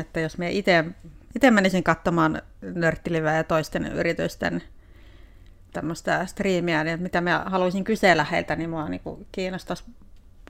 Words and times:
että 0.00 0.20
jos 0.20 0.38
me 0.38 0.50
itse, 0.50 0.84
menisin 1.50 1.84
katsomaan 1.84 2.42
nörttiliveä 2.62 3.36
ja 3.36 3.44
toisten 3.44 3.86
yritysten 3.86 4.62
tämmöistä 5.72 6.26
striimiä, 6.26 6.84
niin 6.84 7.02
mitä 7.02 7.20
mä 7.20 7.44
haluaisin 7.46 7.84
kysellä 7.84 8.24
heiltä, 8.24 8.56
niin 8.56 8.70
mua 8.70 8.88
niin 8.88 9.02
kiinnostaisi 9.32 9.84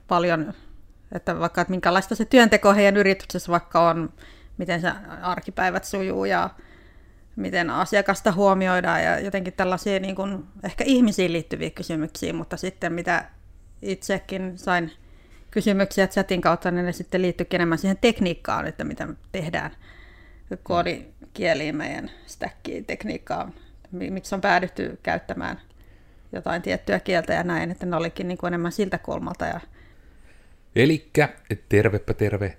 paljon, 0.07 0.53
että 1.11 1.39
vaikka 1.39 1.61
että 1.61 1.71
minkälaista 1.71 2.15
se 2.15 2.25
työnteko 2.25 2.73
heidän 2.73 2.97
yrityksessä 2.97 3.51
vaikka 3.51 3.89
on, 3.89 4.13
miten 4.57 4.81
se 4.81 4.91
arkipäivät 5.21 5.83
sujuu 5.83 6.25
ja 6.25 6.49
miten 7.35 7.69
asiakasta 7.69 8.31
huomioidaan 8.31 9.03
ja 9.03 9.19
jotenkin 9.19 9.53
tällaisia 9.53 9.99
niin 9.99 10.15
kuin, 10.15 10.43
ehkä 10.63 10.83
ihmisiin 10.83 11.33
liittyviä 11.33 11.69
kysymyksiä, 11.69 12.33
mutta 12.33 12.57
sitten 12.57 12.93
mitä 12.93 13.25
itsekin 13.81 14.57
sain 14.57 14.91
kysymyksiä 15.55 16.07
chatin 16.07 16.41
kautta, 16.41 16.71
niin 16.71 16.85
ne 16.85 16.91
sitten 16.91 17.21
liittyykin 17.21 17.57
enemmän 17.57 17.77
siihen 17.77 17.97
tekniikkaan, 18.01 18.67
että 18.67 18.83
mitä 18.83 19.05
me 19.05 19.15
tehdään 19.31 19.71
koodikieliin 20.63 21.75
meidän 21.75 22.11
stackiin 22.25 22.85
tekniikkaan, 22.85 23.53
miksi 23.91 24.35
on 24.35 24.41
päädytty 24.41 24.99
käyttämään 25.03 25.61
jotain 26.31 26.61
tiettyä 26.61 26.99
kieltä 26.99 27.33
ja 27.33 27.43
näin, 27.43 27.71
että 27.71 27.85
ne 27.85 27.95
olikin 27.95 28.27
niin 28.27 28.37
kuin 28.37 28.47
enemmän 28.47 28.71
siltä 28.71 28.97
kulmalta. 28.97 29.45
Ja... 29.45 29.59
Elikkä, 30.75 31.29
tervepä 31.69 32.13
terve. 32.13 32.57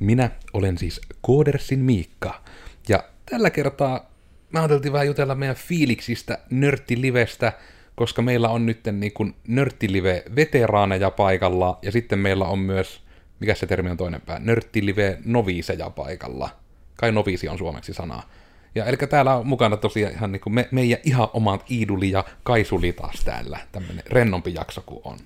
Minä 0.00 0.30
olen 0.52 0.78
siis 0.78 1.00
Koodersin 1.20 1.78
Miikka. 1.78 2.42
Ja 2.88 3.04
tällä 3.30 3.50
kertaa 3.50 4.10
mä 4.50 4.58
ajateltiin 4.58 4.92
vähän 4.92 5.06
jutella 5.06 5.34
meidän 5.34 5.56
fiiliksistä 5.56 6.38
nörttilivestä, 6.50 7.52
koska 7.96 8.22
meillä 8.22 8.48
on 8.48 8.66
nyt 8.66 8.80
niin 8.92 9.12
kuin 9.12 9.34
nörttilive-veteraaneja 9.48 11.10
paikalla, 11.10 11.78
ja 11.82 11.92
sitten 11.92 12.18
meillä 12.18 12.44
on 12.44 12.58
myös, 12.58 13.02
mikä 13.40 13.54
se 13.54 13.66
termi 13.66 13.90
on 13.90 13.96
toinen 13.96 14.20
pää, 14.20 14.38
nörttilive-noviiseja 14.38 15.90
paikalla. 15.90 16.50
Kai 16.96 17.12
noviisi 17.12 17.48
on 17.48 17.58
suomeksi 17.58 17.94
sana. 17.94 18.22
Ja 18.74 18.84
eli 18.84 18.96
täällä 18.96 19.36
on 19.36 19.46
mukana 19.46 19.76
tosiaan 19.76 20.14
ihan 20.14 20.32
niin 20.32 20.40
kuin 20.40 20.54
me, 20.54 20.68
meidän 20.70 20.98
ihan 21.04 21.28
omat 21.32 21.70
Iiduli 21.70 22.10
ja 22.10 22.24
Kaisuli 22.42 22.92
taas 22.92 23.24
täällä. 23.24 23.58
Tämmöinen 23.72 24.04
rennompi 24.06 24.54
jakso 24.54 24.82
kuin 24.86 25.00
on. 25.04 25.18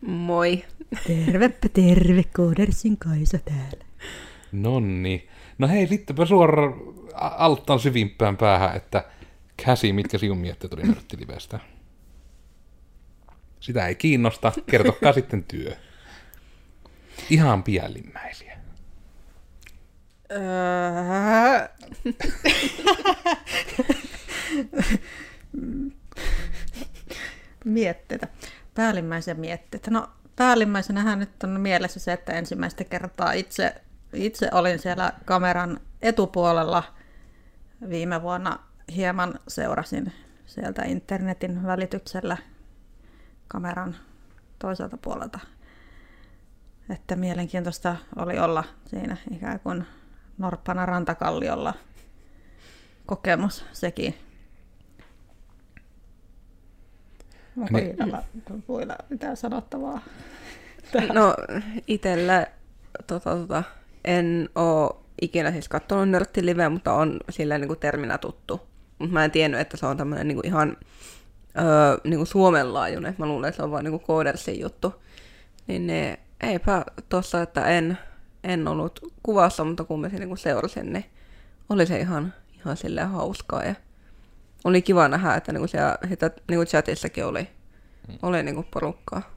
Moi. 0.00 0.64
Tervepä 1.06 1.68
terve, 1.72 2.24
Koodersin 2.36 2.96
Kaisa 2.98 3.38
täällä. 3.38 3.84
Nonni. 4.52 5.28
No 5.58 5.68
hei, 5.68 5.86
sittenpä 5.86 6.26
suoraan 6.26 6.74
alttaan 7.14 7.80
syvimpään 7.80 8.36
päähän, 8.36 8.76
että 8.76 9.04
käsi, 9.64 9.92
mitkä 9.92 10.18
sinun 10.18 10.38
mietteet 10.38 10.70
tuli 10.70 10.82
nörttilivestä? 10.82 11.60
Sitä 13.64 13.86
ei 13.86 13.94
kiinnosta, 13.94 14.52
kertokaa 14.66 15.12
sitten 15.20 15.44
työ. 15.44 15.76
Ihan 17.30 17.62
piellimmäisiä. 17.62 18.58
Öö... 20.32 20.40
mietteitä. 27.76 28.28
Päällimmäisiä 28.74 29.34
mietteitä. 29.34 29.90
No 29.90 30.10
päällimmäisenähän 30.36 31.18
nyt 31.18 31.44
on 31.44 31.60
mielessä 31.60 32.00
se, 32.00 32.12
että 32.12 32.32
ensimmäistä 32.32 32.84
kertaa 32.84 33.32
itse, 33.32 33.74
itse 34.14 34.48
olin 34.52 34.78
siellä 34.78 35.12
kameran 35.24 35.80
etupuolella 36.02 36.82
viime 37.88 38.22
vuonna 38.22 38.58
hieman 38.96 39.34
seurasin 39.48 40.12
sieltä 40.46 40.82
internetin 40.82 41.66
välityksellä 41.66 42.36
kameran 43.48 43.96
toiselta 44.58 44.96
puolelta. 44.96 45.38
Että 46.90 47.16
mielenkiintoista 47.16 47.96
oli 48.16 48.38
olla 48.38 48.64
siinä 48.86 49.16
ikään 49.30 49.60
kuin 49.60 49.84
Norppana 50.38 50.86
rantakalliolla 50.86 51.74
kokemus 53.06 53.64
sekin. 53.72 54.14
Onko 57.56 57.78
niin. 57.78 57.90
Iidalla 57.90 58.22
mitään 59.10 59.36
sanottavaa? 59.36 60.00
No 61.12 61.34
itsellä 61.86 62.46
tota, 63.06 63.36
tota, 63.36 63.62
en 64.04 64.48
ole 64.54 64.90
ikinä 65.20 65.52
siis 65.52 65.68
katsonut 65.68 66.08
nörttiliveä, 66.08 66.70
mutta 66.70 66.92
on 66.92 67.20
sillä 67.30 67.58
niin 67.58 67.68
kuin 67.68 67.78
terminä 67.78 68.18
tuttu. 68.18 68.60
Mutta 68.98 69.12
mä 69.12 69.24
en 69.24 69.30
tiennyt, 69.30 69.60
että 69.60 69.76
se 69.76 69.86
on 69.86 69.96
tämmöinen 69.96 70.28
niin 70.28 70.46
ihan 70.46 70.76
öö, 71.58 71.98
niin 72.04 72.16
kuin 72.16 72.26
Suomen 72.26 72.74
laajuinen. 72.74 73.14
Mä 73.18 73.26
luulen, 73.26 73.48
että 73.48 73.56
se 73.56 73.62
on 73.62 73.70
vain 73.70 73.84
niin 73.84 74.00
Koodersin 74.00 74.60
juttu. 74.60 74.94
Niin 75.66 75.86
ne, 75.86 76.18
eipä 76.40 76.84
tossa, 77.08 77.42
että 77.42 77.66
en, 77.66 77.98
en 78.44 78.68
ollut 78.68 79.12
kuvassa, 79.22 79.64
mutta 79.64 79.84
kun 79.84 80.00
mä 80.00 80.08
niin 80.08 80.28
kuin 80.28 80.38
seurasin, 80.38 80.92
niin 80.92 81.04
oli 81.68 81.86
se 81.86 82.00
ihan, 82.00 82.34
ihan 82.58 82.76
silleen 82.76 83.08
hauskaa. 83.08 83.62
Ja 83.62 83.74
oli 84.64 84.82
kiva 84.82 85.08
nähdä, 85.08 85.34
että 85.34 85.52
niin 85.52 85.60
kuin 85.60 85.68
siellä, 85.68 85.98
sitä, 86.08 86.30
niin 86.48 86.58
kuin 86.58 86.66
chatissakin 86.66 87.24
oli, 87.24 87.48
mm. 88.08 88.18
oli 88.22 88.42
niin 88.42 88.54
kuin 88.54 88.66
porukkaa. 88.70 89.34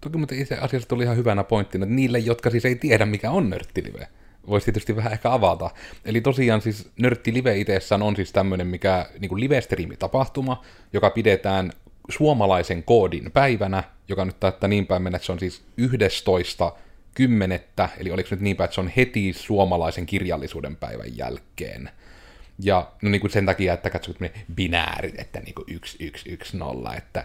Toki 0.00 0.18
mutta 0.18 0.34
itse 0.34 0.54
asiassa 0.54 0.88
tuli 0.88 1.04
ihan 1.04 1.16
hyvänä 1.16 1.44
pointtina, 1.44 1.84
että 1.84 1.94
niille, 1.94 2.18
jotka 2.18 2.50
siis 2.50 2.64
ei 2.64 2.74
tiedä, 2.74 3.06
mikä 3.06 3.30
on 3.30 3.50
nörttilive, 3.50 4.08
voisi 4.48 4.64
tietysti 4.64 4.96
vähän 4.96 5.12
ehkä 5.12 5.32
avata. 5.32 5.70
Eli 6.04 6.20
tosiaan 6.20 6.60
siis 6.60 6.90
Nörtti 6.98 7.34
Live 7.34 7.58
itsessään 7.58 8.02
on 8.02 8.16
siis 8.16 8.32
tämmöinen 8.32 8.66
mikä 8.66 9.06
niin 9.18 9.40
live 9.40 9.62
tapahtuma 9.98 10.64
joka 10.92 11.10
pidetään 11.10 11.72
suomalaisen 12.08 12.82
koodin 12.82 13.32
päivänä, 13.32 13.82
joka 14.08 14.24
nyt 14.24 14.40
taittaa 14.40 14.68
niin 14.68 14.86
päin 14.86 15.02
mennä, 15.02 15.16
että 15.16 15.26
se 15.26 15.32
on 15.32 15.38
siis 15.38 15.62
11 15.76 16.72
kymmenettä, 17.14 17.88
eli 17.98 18.10
oliko 18.10 18.28
nyt 18.30 18.40
niin 18.40 18.56
päin, 18.56 18.64
että 18.64 18.74
se 18.74 18.80
on 18.80 18.92
heti 18.96 19.32
suomalaisen 19.32 20.06
kirjallisuuden 20.06 20.76
päivän 20.76 21.16
jälkeen. 21.16 21.90
Ja 22.62 22.92
no 23.02 23.10
niin 23.10 23.20
kuin 23.20 23.30
sen 23.30 23.46
takia, 23.46 23.72
että 23.72 23.90
katsot 23.90 24.16
binäärit, 24.54 25.18
että 25.18 25.40
niin 25.40 25.54
kuin 25.54 25.66
1110, 25.66 26.98
että 26.98 27.24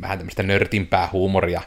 vähän 0.00 0.18
tämmöistä 0.18 0.42
nörtimpää 0.42 1.08
huumoria 1.12 1.62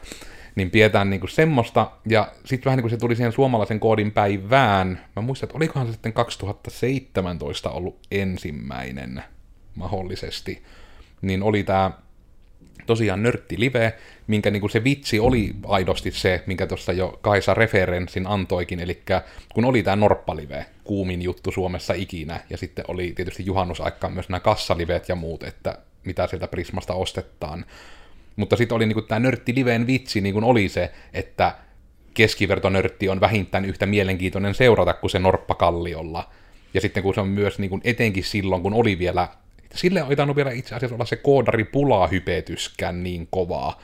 niin 0.54 0.70
pidetään 0.70 1.10
niinku 1.10 1.26
semmoista, 1.26 1.90
ja 2.08 2.32
sitten 2.44 2.64
vähän 2.64 2.76
niin 2.76 2.82
kuin 2.82 2.90
se 2.90 2.96
tuli 2.96 3.16
siihen 3.16 3.32
suomalaisen 3.32 3.80
koodin 3.80 4.12
päivään, 4.12 5.00
mä 5.16 5.22
muistan, 5.22 5.46
että 5.46 5.56
olikohan 5.56 5.86
se 5.86 5.92
sitten 5.92 6.12
2017 6.12 7.70
ollut 7.70 7.98
ensimmäinen 8.10 9.22
mahdollisesti, 9.74 10.62
niin 11.22 11.42
oli 11.42 11.62
tämä 11.62 11.90
tosiaan 12.86 13.22
Nörtti 13.22 13.60
Live, 13.60 13.92
minkä 14.26 14.50
niin 14.50 14.60
kuin 14.60 14.70
se 14.70 14.84
vitsi 14.84 15.20
oli 15.20 15.54
aidosti 15.66 16.10
se, 16.10 16.42
minkä 16.46 16.66
tuossa 16.66 16.92
jo 16.92 17.18
Kaisa 17.22 17.54
referenssin 17.54 18.26
antoikin, 18.26 18.80
eli 18.80 19.02
kun 19.54 19.64
oli 19.64 19.82
tämä 19.82 19.96
Norppalive, 19.96 20.66
kuumin 20.84 21.22
juttu 21.22 21.52
Suomessa 21.52 21.94
ikinä, 21.94 22.40
ja 22.50 22.56
sitten 22.56 22.84
oli 22.88 23.12
tietysti 23.16 23.46
juhannusaikaan 23.46 24.12
myös 24.12 24.28
nämä 24.28 24.40
kassaliveet 24.40 25.08
ja 25.08 25.14
muut, 25.14 25.42
että 25.42 25.78
mitä 26.04 26.26
sieltä 26.26 26.48
Prismasta 26.48 26.94
ostetaan, 26.94 27.64
mutta 28.38 28.56
sitten 28.56 28.76
oli 28.76 28.86
niinku 28.86 29.02
tämä 29.02 29.18
nörtti 29.18 29.54
liveen 29.54 29.86
vitsi 29.86 30.20
niin 30.20 30.44
oli 30.44 30.68
se, 30.68 30.92
että 31.12 31.54
keskivertonörtti 32.14 33.08
on 33.08 33.20
vähintään 33.20 33.64
yhtä 33.64 33.86
mielenkiintoinen 33.86 34.54
seurata 34.54 34.94
kuin 34.94 35.10
se 35.10 35.18
norppakalliolla. 35.18 36.30
Ja 36.74 36.80
sitten 36.80 37.02
kun 37.02 37.14
se 37.14 37.20
on 37.20 37.28
myös 37.28 37.58
niin 37.58 37.70
kuin 37.70 37.80
etenkin 37.84 38.24
silloin, 38.24 38.62
kun 38.62 38.74
oli 38.74 38.98
vielä, 38.98 39.28
sille 39.74 40.04
ei 40.10 40.16
tainnut 40.16 40.36
vielä 40.36 40.50
itse 40.50 40.74
asiassa 40.74 40.94
olla 40.94 41.04
se 41.04 41.16
koodari 41.16 41.64
pulahypetyskään 41.64 43.02
niin 43.02 43.28
kovaa, 43.30 43.80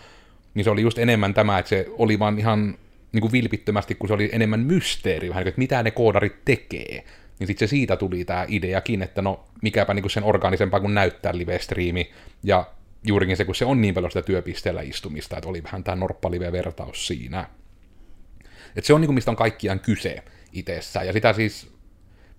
niin 0.54 0.65
se 0.65 0.71
oli 0.71 0.82
just 0.82 0.98
enemmän 0.98 1.34
tämä, 1.34 1.59
että 1.59 1.69
se 1.69 1.86
oli 1.98 2.19
vaan 2.19 2.38
ihan 2.38 2.78
niin 3.12 3.21
kuin 3.21 3.32
vilpittömästi, 3.32 3.94
kun 3.94 4.09
se 4.09 4.15
oli 4.15 4.31
enemmän 4.32 4.60
mysteeri, 4.60 5.28
vähän 5.28 5.41
niin 5.41 5.44
kuin, 5.44 5.48
että 5.48 5.59
mitä 5.59 5.82
ne 5.82 5.91
koodarit 5.91 6.44
tekee. 6.44 7.04
Niin 7.38 7.47
sitten 7.47 7.69
se 7.69 7.71
siitä 7.71 7.97
tuli 7.97 8.25
tämä 8.25 8.47
ideakin, 8.48 9.03
että 9.03 9.22
no 9.22 9.44
mikäpä 9.62 9.94
niin 9.94 10.03
kuin 10.03 10.10
sen 10.10 10.25
organisempaa 10.25 10.81
kuin 10.81 10.94
näyttää 10.94 11.38
live-striimi, 11.38 12.10
ja 12.42 12.65
juurikin 13.06 13.37
se, 13.37 13.44
kun 13.44 13.54
se 13.54 13.65
on 13.65 13.81
niin 13.81 13.94
paljon 13.94 14.10
sitä 14.10 14.26
työpisteellä 14.26 14.82
istumista, 14.82 15.37
että 15.37 15.48
oli 15.48 15.62
vähän 15.62 15.84
tämä 15.84 15.97
norppalive-vertaus 15.97 17.06
siinä. 17.06 17.48
Että 18.76 18.87
se 18.87 18.94
on 18.94 19.00
niin 19.00 19.09
kuin, 19.09 19.15
mistä 19.15 19.31
on 19.31 19.37
kaikkiaan 19.37 19.81
kyse 19.81 20.22
itsessään, 20.53 21.06
ja 21.06 21.12
sitä 21.12 21.32
siis 21.32 21.75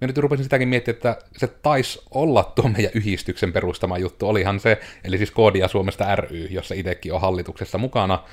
Mä 0.02 0.08
nyt 0.08 0.18
rupesin 0.18 0.44
sitäkin 0.44 0.68
miettimään, 0.68 0.96
että 0.96 1.18
se 1.38 1.48
taisi 1.48 2.02
olla 2.12 2.44
tuo 2.44 2.70
meidän 2.70 2.92
yhdistyksen 2.94 3.54
perustama 3.54 3.98
juttu, 3.98 4.30
olihan 4.30 4.60
se, 4.60 4.80
eli 5.04 5.18
siis 5.18 5.32
Koodia 5.32 5.68
Suomesta 5.68 6.16
ry, 6.16 6.48
jossa 6.50 6.76
itsekin 6.76 7.14
on 7.14 7.22
hallituksessa 7.22 7.78
mukana, 7.78 8.24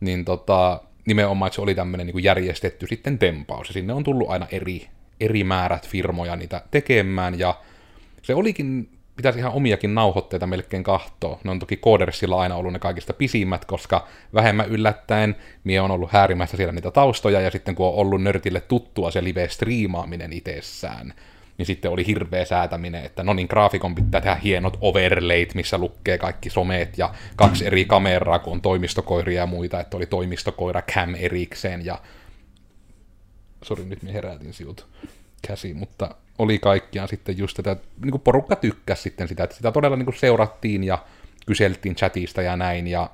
niin 0.00 0.24
tota, 0.24 0.80
nimenomaan, 1.06 1.52
se 1.52 1.60
oli 1.60 1.74
tämmöinen 1.74 2.06
niin 2.06 2.24
järjestetty 2.24 2.86
sitten 2.86 3.18
tempaus, 3.18 3.68
ja 3.68 3.72
sinne 3.72 3.92
on 3.92 4.04
tullut 4.04 4.30
aina 4.30 4.46
eri, 4.50 4.88
eri 5.20 5.44
määrät 5.44 5.88
firmoja 5.88 6.36
niitä 6.36 6.62
tekemään, 6.70 7.38
ja 7.38 7.54
se 8.22 8.34
olikin 8.34 8.88
pitäisi 9.16 9.38
ihan 9.38 9.52
omiakin 9.52 9.94
nauhoitteita 9.94 10.46
melkein 10.46 10.82
kahtoa. 10.82 11.40
Ne 11.44 11.50
on 11.50 11.58
toki 11.58 11.76
Codersilla 11.76 12.40
aina 12.40 12.56
ollut 12.56 12.72
ne 12.72 12.78
kaikista 12.78 13.12
pisimmät, 13.12 13.64
koska 13.64 14.08
vähemmän 14.34 14.68
yllättäen 14.68 15.36
mie 15.64 15.80
on 15.80 15.90
ollut 15.90 16.12
häärimässä 16.12 16.56
siellä 16.56 16.72
niitä 16.72 16.90
taustoja, 16.90 17.40
ja 17.40 17.50
sitten 17.50 17.74
kun 17.74 17.86
on 17.86 17.94
ollut 17.94 18.22
nörtille 18.22 18.60
tuttua 18.60 19.10
se 19.10 19.24
live-striimaaminen 19.24 20.32
itsessään, 20.32 21.14
niin 21.58 21.66
sitten 21.66 21.90
oli 21.90 22.06
hirveä 22.06 22.44
säätäminen, 22.44 23.04
että 23.04 23.24
no 23.24 23.34
niin, 23.34 23.48
graafikon 23.50 23.94
pitää 23.94 24.20
tehdä 24.20 24.36
hienot 24.36 24.78
overlayt, 24.80 25.54
missä 25.54 25.78
lukee 25.78 26.18
kaikki 26.18 26.50
someet 26.50 26.98
ja 26.98 27.14
kaksi 27.36 27.66
eri 27.66 27.84
kameraa, 27.84 28.38
kun 28.38 28.52
on 28.52 28.62
toimistokoiria 28.62 29.40
ja 29.40 29.46
muita, 29.46 29.80
että 29.80 29.96
oli 29.96 30.06
toimistokoira 30.06 30.82
cam 30.82 31.14
erikseen 31.14 31.84
ja... 31.84 31.98
Sori, 33.62 33.84
nyt 33.84 34.02
me 34.02 34.12
herätin 34.12 34.52
siltä. 34.52 34.82
käsi, 35.46 35.74
mutta 35.74 36.14
oli 36.38 36.58
kaikkiaan 36.58 37.08
sitten 37.08 37.38
just 37.38 37.56
tätä, 37.56 37.76
niin 38.02 38.10
kuin 38.10 38.20
porukka 38.20 38.56
tykkäsi 38.56 39.02
sitten 39.02 39.28
sitä, 39.28 39.44
että 39.44 39.56
sitä 39.56 39.72
todella 39.72 39.96
niin 39.96 40.06
kuin 40.06 40.16
seurattiin 40.16 40.84
ja 40.84 40.98
kyseltiin 41.46 41.94
chatista 41.94 42.42
ja 42.42 42.56
näin, 42.56 42.86
ja 42.86 43.10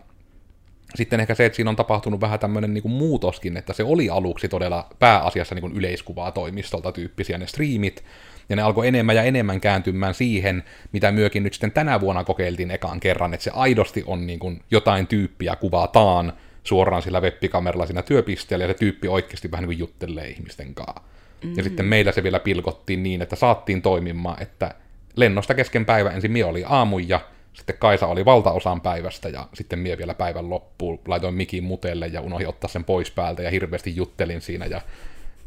sitten 0.95 1.21
ehkä 1.21 1.35
se, 1.35 1.47
että 1.47 1.57
siinä 1.57 1.71
on 1.71 1.77
tapahtunut 1.77 2.21
vähän 2.21 2.39
tämmöinen 2.39 2.75
niin 2.75 2.83
kuin 2.83 2.93
muutoskin, 2.93 3.57
että 3.57 3.73
se 3.73 3.85
oli 3.85 4.11
aluksi 4.11 4.49
todella 4.49 4.89
pääasiassa 4.99 5.55
niin 5.55 5.61
kuin 5.61 5.77
yleiskuvaa 5.77 6.33
toimistolta 6.33 6.93
tyyppisiä 6.93 7.39
ne 7.39 7.47
striimit, 7.47 8.05
ja 8.49 8.57
ne 8.57 8.63
alkoi 8.63 8.89
enemmän 8.89 9.17
ja 9.17 9.23
enemmän 9.23 9.61
kääntymään 9.61 10.15
siihen, 10.15 10.65
mitä 10.93 11.13
myökin 11.13 11.43
nyt 11.43 11.53
sitten 11.53 11.73
tänä 11.73 12.01
vuonna 12.01 12.25
kokeiltiin 12.25 12.71
ekaan 12.71 13.01
kerran, 13.01 13.35
että 13.35 13.45
se 13.45 13.51
aidosti 13.55 14.05
on 14.07 14.27
niin 14.27 14.39
kuin 14.39 14.61
jotain 14.71 15.07
tyyppiä 15.07 15.57
kuvataan 15.57 16.33
suoraan 16.65 17.03
sillä 17.03 17.21
webbikameralla 17.21 17.87
siinä 17.87 18.03
työpisteellä, 18.03 18.65
ja 18.65 18.69
se 18.69 18.75
tyyppi 18.75 19.09
oikeasti 19.09 19.51
vähän 19.51 19.63
niin 19.63 19.69
kuin 19.69 19.79
juttelee 19.79 20.29
ihmisten 20.29 20.75
kanssa. 20.75 21.12
Mm-hmm. 21.43 21.57
Ja 21.57 21.63
sitten 21.63 21.87
meillä 21.87 22.13
se 22.13 22.23
vielä 22.23 22.41
pilkottiin 22.41 23.03
niin, 23.03 23.23
että 23.23 23.37
saattiin 23.37 23.83
toimimaan, 23.83 24.43
että 24.43 24.75
lennosta 25.17 25.55
kesken 25.55 25.87
päivä 25.87 26.11
ensin 26.11 26.33
mie 26.33 26.45
oli 26.45 26.65
aamu 26.67 26.99
ja 26.99 27.21
sitten 27.53 27.79
Kaisa 27.79 28.07
oli 28.07 28.25
valtaosan 28.25 28.81
päivästä 28.81 29.29
ja 29.29 29.49
sitten 29.55 29.79
mie 29.79 29.99
vielä 29.99 30.15
päivän 30.15 30.51
loppuun 30.51 31.01
laitoin 31.09 31.35
mikin 31.35 31.65
mutelle 31.65 32.07
ja 32.07 32.21
unohdin 32.21 32.49
ottaa 32.49 32.71
sen 32.71 32.85
pois 32.85 33.11
päältä 33.11 33.43
ja 33.43 33.51
hirveästi 33.51 33.97
juttelin 33.97 34.41
siinä 34.41 34.67
ja 34.67 34.81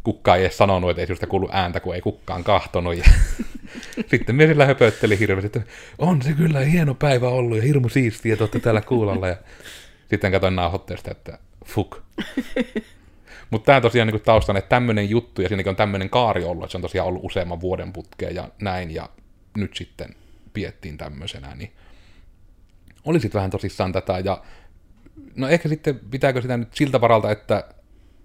kukaan 0.03 0.37
ei 0.37 0.43
edes 0.43 0.57
sanonut, 0.57 0.89
että 0.89 1.01
ei 1.01 1.07
sinusta 1.07 1.27
kuulu 1.27 1.49
ääntä, 1.51 1.79
kun 1.79 1.95
ei 1.95 2.01
kukaan 2.01 2.43
kahtonut. 2.43 2.97
Ja 2.97 3.03
sitten 4.11 4.35
mie 4.35 4.47
sillä 4.47 4.65
höpötteli 4.65 5.19
hirveästi, 5.19 5.59
että 5.59 5.71
on 5.97 6.21
se 6.21 6.33
kyllä 6.33 6.59
hieno 6.59 6.93
päivä 6.93 7.29
ollut 7.29 7.57
ja 7.57 7.63
hirmu 7.63 7.89
siistiä, 7.89 8.33
että 8.33 8.43
olette 8.43 8.59
täällä 8.59 8.81
kuulalla. 8.81 9.27
Ja 9.27 9.35
sitten 10.09 10.31
katsoin 10.31 10.55
nauhoitteesta, 10.55 11.11
että 11.11 11.37
fuk. 11.65 11.97
Mutta 13.49 13.65
tämä 13.65 13.81
tosiaan 13.81 14.07
niin 14.07 14.21
taustan, 14.21 14.57
että 14.57 14.69
tämmöinen 14.69 15.09
juttu 15.09 15.41
ja 15.41 15.47
siinäkin 15.47 15.69
on 15.69 15.75
tämmöinen 15.75 16.09
kaari 16.09 16.43
ollut, 16.43 16.63
että 16.63 16.71
se 16.71 16.77
on 16.77 16.81
tosiaan 16.81 17.07
ollut 17.07 17.25
useamman 17.25 17.61
vuoden 17.61 17.93
putkeen 17.93 18.35
ja 18.35 18.49
näin, 18.61 18.91
ja 18.91 19.09
nyt 19.57 19.75
sitten 19.75 20.15
piettiin 20.53 20.97
tämmöisenä, 20.97 21.55
niin 21.55 21.71
oli 23.05 23.19
sitten 23.19 23.39
vähän 23.39 23.51
tosissaan 23.51 23.91
tätä, 23.91 24.19
ja 24.19 24.41
no 25.35 25.47
ehkä 25.47 25.69
sitten 25.69 25.99
pitääkö 26.11 26.41
sitä 26.41 26.57
nyt 26.57 26.73
siltä 26.73 27.01
varalta, 27.01 27.31
että 27.31 27.63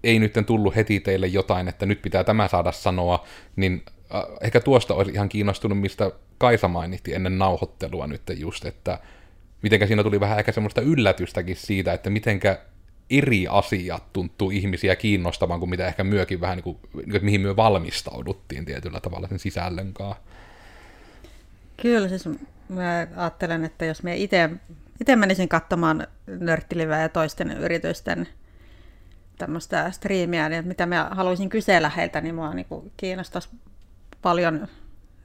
ei 0.03 0.19
nyt 0.19 0.33
tullut 0.45 0.75
heti 0.75 0.99
teille 0.99 1.27
jotain, 1.27 1.67
että 1.67 1.85
nyt 1.85 2.01
pitää 2.01 2.23
tämä 2.23 2.47
saada 2.47 2.71
sanoa, 2.71 3.25
niin 3.55 3.83
äh, 4.15 4.21
ehkä 4.41 4.59
tuosta 4.59 4.93
olisi 4.93 5.11
ihan 5.11 5.29
kiinnostunut, 5.29 5.79
mistä 5.79 6.11
Kaisa 6.37 6.67
mainitti 6.67 7.13
ennen 7.13 7.37
nauhoittelua 7.37 8.07
nyt 8.07 8.21
just, 8.37 8.65
että 8.65 8.99
mitenkä 9.61 9.87
siinä 9.87 10.03
tuli 10.03 10.19
vähän 10.19 10.39
ehkä 10.39 10.51
semmoista 10.51 10.81
yllätystäkin 10.81 11.55
siitä, 11.55 11.93
että 11.93 12.09
mitenkä 12.09 12.59
eri 13.11 13.47
asiat 13.49 14.13
tuntuu 14.13 14.51
ihmisiä 14.51 14.95
kiinnostavan 14.95 15.59
kuin 15.59 15.69
mitä 15.69 15.87
ehkä 15.87 16.03
myökin 16.03 16.41
vähän 16.41 16.57
niin 16.57 16.63
kuin, 16.63 16.77
että 16.99 17.25
mihin 17.25 17.41
myö 17.41 17.55
valmistauduttiin 17.55 18.65
tietyllä 18.65 18.99
tavalla 18.99 19.27
sen 19.27 19.39
sisällön 19.39 19.93
kanssa. 19.93 20.23
Kyllä, 21.81 22.07
siis 22.07 22.29
mä 22.69 23.07
ajattelen, 23.15 23.65
että 23.65 23.85
jos 23.85 24.03
me 24.03 24.15
itse 24.15 25.15
menisin 25.15 25.49
katsomaan 25.49 26.07
nörttiliveä 26.27 27.01
ja 27.01 27.09
toisten 27.09 27.51
yritysten 27.51 28.27
tämmöistä 29.37 29.91
striimiä, 29.91 30.49
niin 30.49 30.67
mitä 30.67 30.85
mä 30.85 31.09
haluaisin 31.11 31.49
kysellä 31.49 31.89
heiltä, 31.89 32.21
niin 32.21 32.35
mua 32.35 32.53
niin 32.53 32.67
kiinnostaisi 32.97 33.49
paljon, 34.21 34.67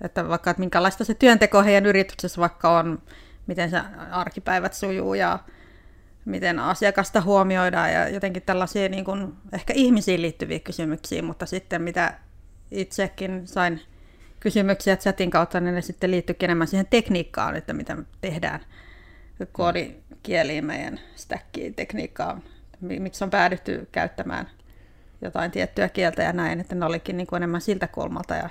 että 0.00 0.28
vaikka 0.28 0.50
että 0.50 0.60
minkälaista 0.60 1.04
se 1.04 1.14
työnteko 1.14 1.62
heidän 1.62 1.86
yrityksessä 1.86 2.40
vaikka 2.40 2.78
on, 2.78 3.02
miten 3.46 3.70
se 3.70 3.80
arkipäivät 4.10 4.74
sujuu 4.74 5.14
ja 5.14 5.38
miten 6.26 6.58
asiakasta 6.58 7.20
huomioidaan 7.20 7.92
ja 7.92 8.08
jotenkin 8.08 8.42
tällaisia 8.42 8.88
niin 8.88 9.04
kuin, 9.04 9.32
ehkä 9.52 9.72
ihmisiin 9.72 10.22
liittyviä 10.22 10.58
kysymyksiä, 10.58 11.22
mutta 11.22 11.46
sitten 11.46 11.82
mitä 11.82 12.14
itsekin 12.70 13.46
sain 13.46 13.80
kysymyksiä 14.40 14.96
chatin 14.96 15.30
kautta, 15.30 15.60
niin 15.60 15.74
ne 15.74 15.82
sitten 15.82 16.10
liittyykin 16.10 16.46
enemmän 16.46 16.66
siihen 16.66 16.86
tekniikkaan, 16.90 17.56
että 17.56 17.72
mitä 17.72 17.94
me 17.94 18.02
tehdään 18.20 18.60
koodikieliin 19.52 20.64
meidän 20.64 21.00
stackiin 21.14 21.74
tekniikkaan, 21.74 22.42
miksi 22.80 23.24
on 23.24 23.30
päädytty 23.30 23.88
käyttämään 23.92 24.50
jotain 25.22 25.50
tiettyä 25.50 25.88
kieltä 25.88 26.22
ja 26.22 26.32
näin, 26.32 26.60
että 26.60 26.74
ne 26.74 26.86
olikin 26.86 27.16
niin 27.16 27.26
kuin 27.26 27.36
enemmän 27.36 27.60
siltä 27.60 27.86
kulmalta. 27.86 28.34
Ja 28.34 28.48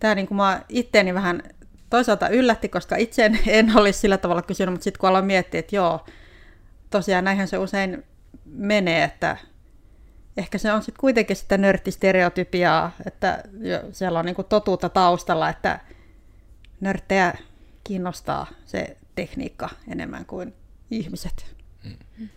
tämä 0.00 0.14
niin 0.14 0.26
kuin 0.26 0.36
mä 0.36 0.62
itteeni 0.68 1.14
vähän 1.14 1.42
toisaalta 1.90 2.28
yllätti, 2.28 2.68
koska 2.68 2.96
itse 2.96 3.24
en, 3.24 3.38
en 3.46 3.76
olisi 3.76 3.98
sillä 3.98 4.18
tavalla 4.18 4.42
kysynyt, 4.42 4.72
mutta 4.72 4.84
sitten 4.84 5.00
kun 5.00 5.08
aloin 5.08 5.24
miettiä, 5.24 5.60
että 5.60 5.76
joo, 5.76 6.06
tosiaan 6.98 7.24
näinhän 7.24 7.48
se 7.48 7.58
usein 7.58 8.04
menee, 8.44 9.04
että 9.04 9.36
ehkä 10.36 10.58
se 10.58 10.72
on 10.72 10.82
sitten 10.82 11.00
kuitenkin 11.00 11.36
sitä 11.36 11.58
nörttistereotypiaa, 11.58 12.90
että 13.06 13.42
siellä 13.92 14.18
on 14.18 14.24
niinku 14.24 14.42
totuutta 14.42 14.88
taustalla, 14.88 15.48
että 15.48 15.80
nörttejä 16.80 17.34
kiinnostaa 17.84 18.46
se 18.66 18.96
tekniikka 19.14 19.68
enemmän 19.88 20.26
kuin 20.26 20.54
ihmiset. 20.90 21.54
Mm. 21.84 22.28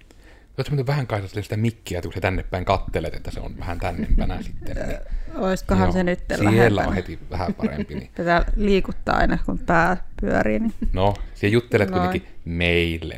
Oletko 0.58 0.88
vähän 0.88 1.08
kaisata 1.08 1.42
sitä 1.42 1.58
mikkiä, 1.58 2.02
kun 2.02 2.14
se 2.14 2.22
tänne 2.22 2.44
päin 2.44 2.66
kattelet, 2.66 3.14
että 3.14 3.32
se 3.32 3.40
on 3.40 3.60
vähän 3.60 3.80
tännempänä 3.80 4.42
sitten. 4.48 4.76
Niin... 4.88 5.00
Olisikohan 5.36 5.84
Joo, 5.84 5.92
se 5.92 6.04
nyt 6.04 6.20
Siellä 6.36 6.88
on 6.88 6.94
heti 6.94 7.20
vähän 7.32 7.54
parempi. 7.54 7.96
Niin... 7.96 8.10
Tätä 8.16 8.46
liikuttaa 8.56 9.18
aina, 9.18 9.38
kun 9.46 9.60
pää 9.60 10.04
pyörii. 10.22 10.60
Niin... 10.60 10.74
No, 10.94 11.14
siellä 11.34 11.54
juttelet 11.54 11.90
Noin. 11.90 12.02
kuitenkin 12.02 12.37
meille. 12.48 13.18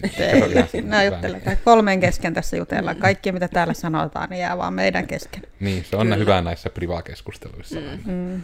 Niin 0.74 0.90
no 0.90 1.04
juttelen. 1.04 1.42
Kolmen 1.64 2.00
kesken 2.00 2.34
tässä 2.34 2.58
jutellaan. 2.58 2.98
Kaikki, 2.98 3.31
mitä 3.31 3.48
täällä 3.48 3.74
sanotaan, 3.74 4.30
niin 4.30 4.40
jää 4.40 4.58
vaan 4.58 4.74
meidän 4.74 5.08
kesken. 5.08 5.44
Niin, 5.60 5.86
se 5.86 5.96
on 5.96 6.06
Kyllä. 6.06 6.16
hyvä 6.16 6.42
näissä 6.42 6.70
privakeskusteluissa. 6.70 7.80
Mm. 7.80 8.14
Mm. 8.14 8.42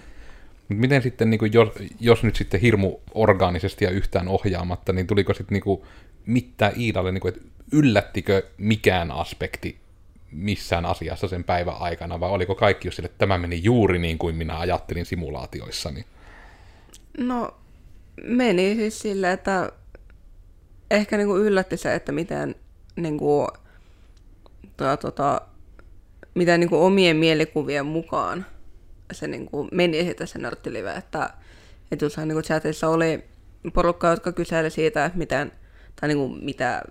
Miten 0.69 1.01
sitten, 1.01 1.29
niin 1.29 1.39
kuin, 1.39 1.53
jos, 1.53 1.69
jos 1.99 2.23
nyt 2.23 2.35
sitten 2.35 2.61
hirmu 2.61 2.97
orgaanisesti 3.13 3.85
ja 3.85 3.91
yhtään 3.91 4.27
ohjaamatta, 4.27 4.93
niin 4.93 5.07
tuliko 5.07 5.33
sitten 5.33 5.53
niin 5.53 5.63
kuin, 5.63 5.81
mitään 6.25 6.73
Iidalle, 6.79 7.11
niin 7.11 7.21
kuin, 7.21 7.33
että 7.33 7.45
yllättikö 7.71 8.43
mikään 8.57 9.11
aspekti 9.11 9.77
missään 10.31 10.85
asiassa 10.85 11.27
sen 11.27 11.43
päivän 11.43 11.75
aikana, 11.79 12.19
vai 12.19 12.29
oliko 12.29 12.55
kaikki 12.55 12.87
just 12.87 12.95
sille, 12.95 13.05
että 13.05 13.17
tämä 13.17 13.37
meni 13.37 13.63
juuri 13.63 13.99
niin 13.99 14.17
kuin 14.17 14.35
minä 14.35 14.59
ajattelin 14.59 15.05
simulaatioissani? 15.05 16.05
No, 17.17 17.53
meni 18.23 18.75
siis 18.75 18.99
sille, 18.99 19.31
että 19.31 19.71
ehkä 20.91 21.17
niin 21.17 21.27
kuin 21.27 21.41
yllätti 21.41 21.77
se, 21.77 21.95
että 21.95 22.11
miten 22.11 22.55
niin 22.95 23.17
kuin, 23.17 23.47
tota, 24.77 24.97
tota, 24.97 25.41
miten 26.33 26.59
niin 26.59 26.69
kuin 26.69 26.81
omien 26.81 27.17
mielikuvien 27.17 27.85
mukaan 27.85 28.45
se 29.11 29.27
niin 29.27 29.45
kuin 29.45 29.69
meni 29.71 30.03
sitten 30.03 30.27
se 30.27 30.39
nörttilive, 30.39 30.93
että, 30.93 31.29
että 31.91 32.05
jossain 32.05 32.27
niin 32.27 32.35
kuin 32.35 32.43
chatissa 32.43 32.89
oli 32.89 33.23
porukka, 33.73 34.07
jotka 34.07 34.31
kyseli 34.31 34.69
siitä, 34.69 35.05
että 35.05 35.17
miten, 35.17 35.51
tai 36.01 36.09
niin 36.09 36.17
kuin, 36.17 36.43
mitä 36.43 36.81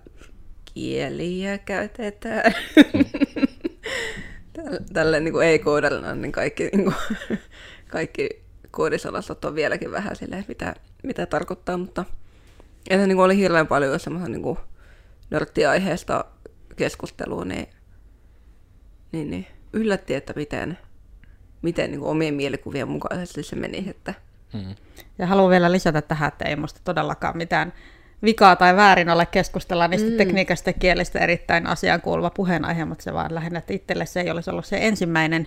kieliä 0.74 1.58
käytetään. 1.58 2.54
Tällä 4.92 5.20
niin 5.20 5.42
ei-koodarina, 5.42 6.14
niin 6.14 6.32
kaikki, 6.32 6.68
niin 6.72 6.84
kuin, 6.84 6.96
kaikki 7.88 8.28
koodisalastot 8.70 9.44
on 9.44 9.54
vieläkin 9.54 9.90
vähän 9.90 10.16
silleen, 10.16 10.44
mitä, 10.48 10.74
mitä 11.02 11.26
tarkoittaa, 11.26 11.76
mutta 11.76 12.04
että 12.90 13.06
niin 13.06 13.16
kuin 13.16 13.24
oli 13.24 13.36
hirveän 13.36 13.66
paljon 13.66 14.00
semmoista 14.00 14.28
niin 14.28 14.42
kuin 14.42 14.58
nörttiaiheesta 15.30 16.24
keskustelua, 16.76 17.44
niin, 17.44 17.68
niin, 19.12 19.30
niin 19.30 19.46
yllätti, 19.72 20.14
että 20.14 20.32
miten, 20.36 20.78
miten 21.62 21.90
niin 21.90 22.00
kuin 22.00 22.10
omien 22.10 22.34
mielikuvien 22.34 22.88
mukaisesti 22.88 23.42
se 23.42 23.56
meni. 23.56 23.84
Että... 23.90 24.14
Hmm. 24.52 24.74
Ja 25.18 25.26
haluan 25.26 25.50
vielä 25.50 25.72
lisätä 25.72 26.02
tähän, 26.02 26.28
että 26.28 26.44
ei 26.44 26.56
musta 26.56 26.80
todellakaan 26.84 27.36
mitään 27.36 27.72
vikaa 28.22 28.56
tai 28.56 28.76
väärin 28.76 29.10
ole 29.10 29.26
keskustella 29.26 29.88
niistä 29.88 30.10
mm. 30.10 30.16
tekniikasta 30.16 30.70
ja 30.70 30.74
kielestä 30.74 31.18
erittäin 31.18 31.66
asiaan 31.66 32.00
kuuluva 32.00 32.30
puheenaihe, 32.30 32.84
mutta 32.84 33.04
se 33.04 33.14
vaan 33.14 33.34
lähinnä, 33.34 33.58
että 33.58 33.72
itselle 33.72 34.06
se 34.06 34.20
ei 34.20 34.30
olisi 34.30 34.50
ollut 34.50 34.66
se 34.66 34.78
ensimmäinen, 34.80 35.46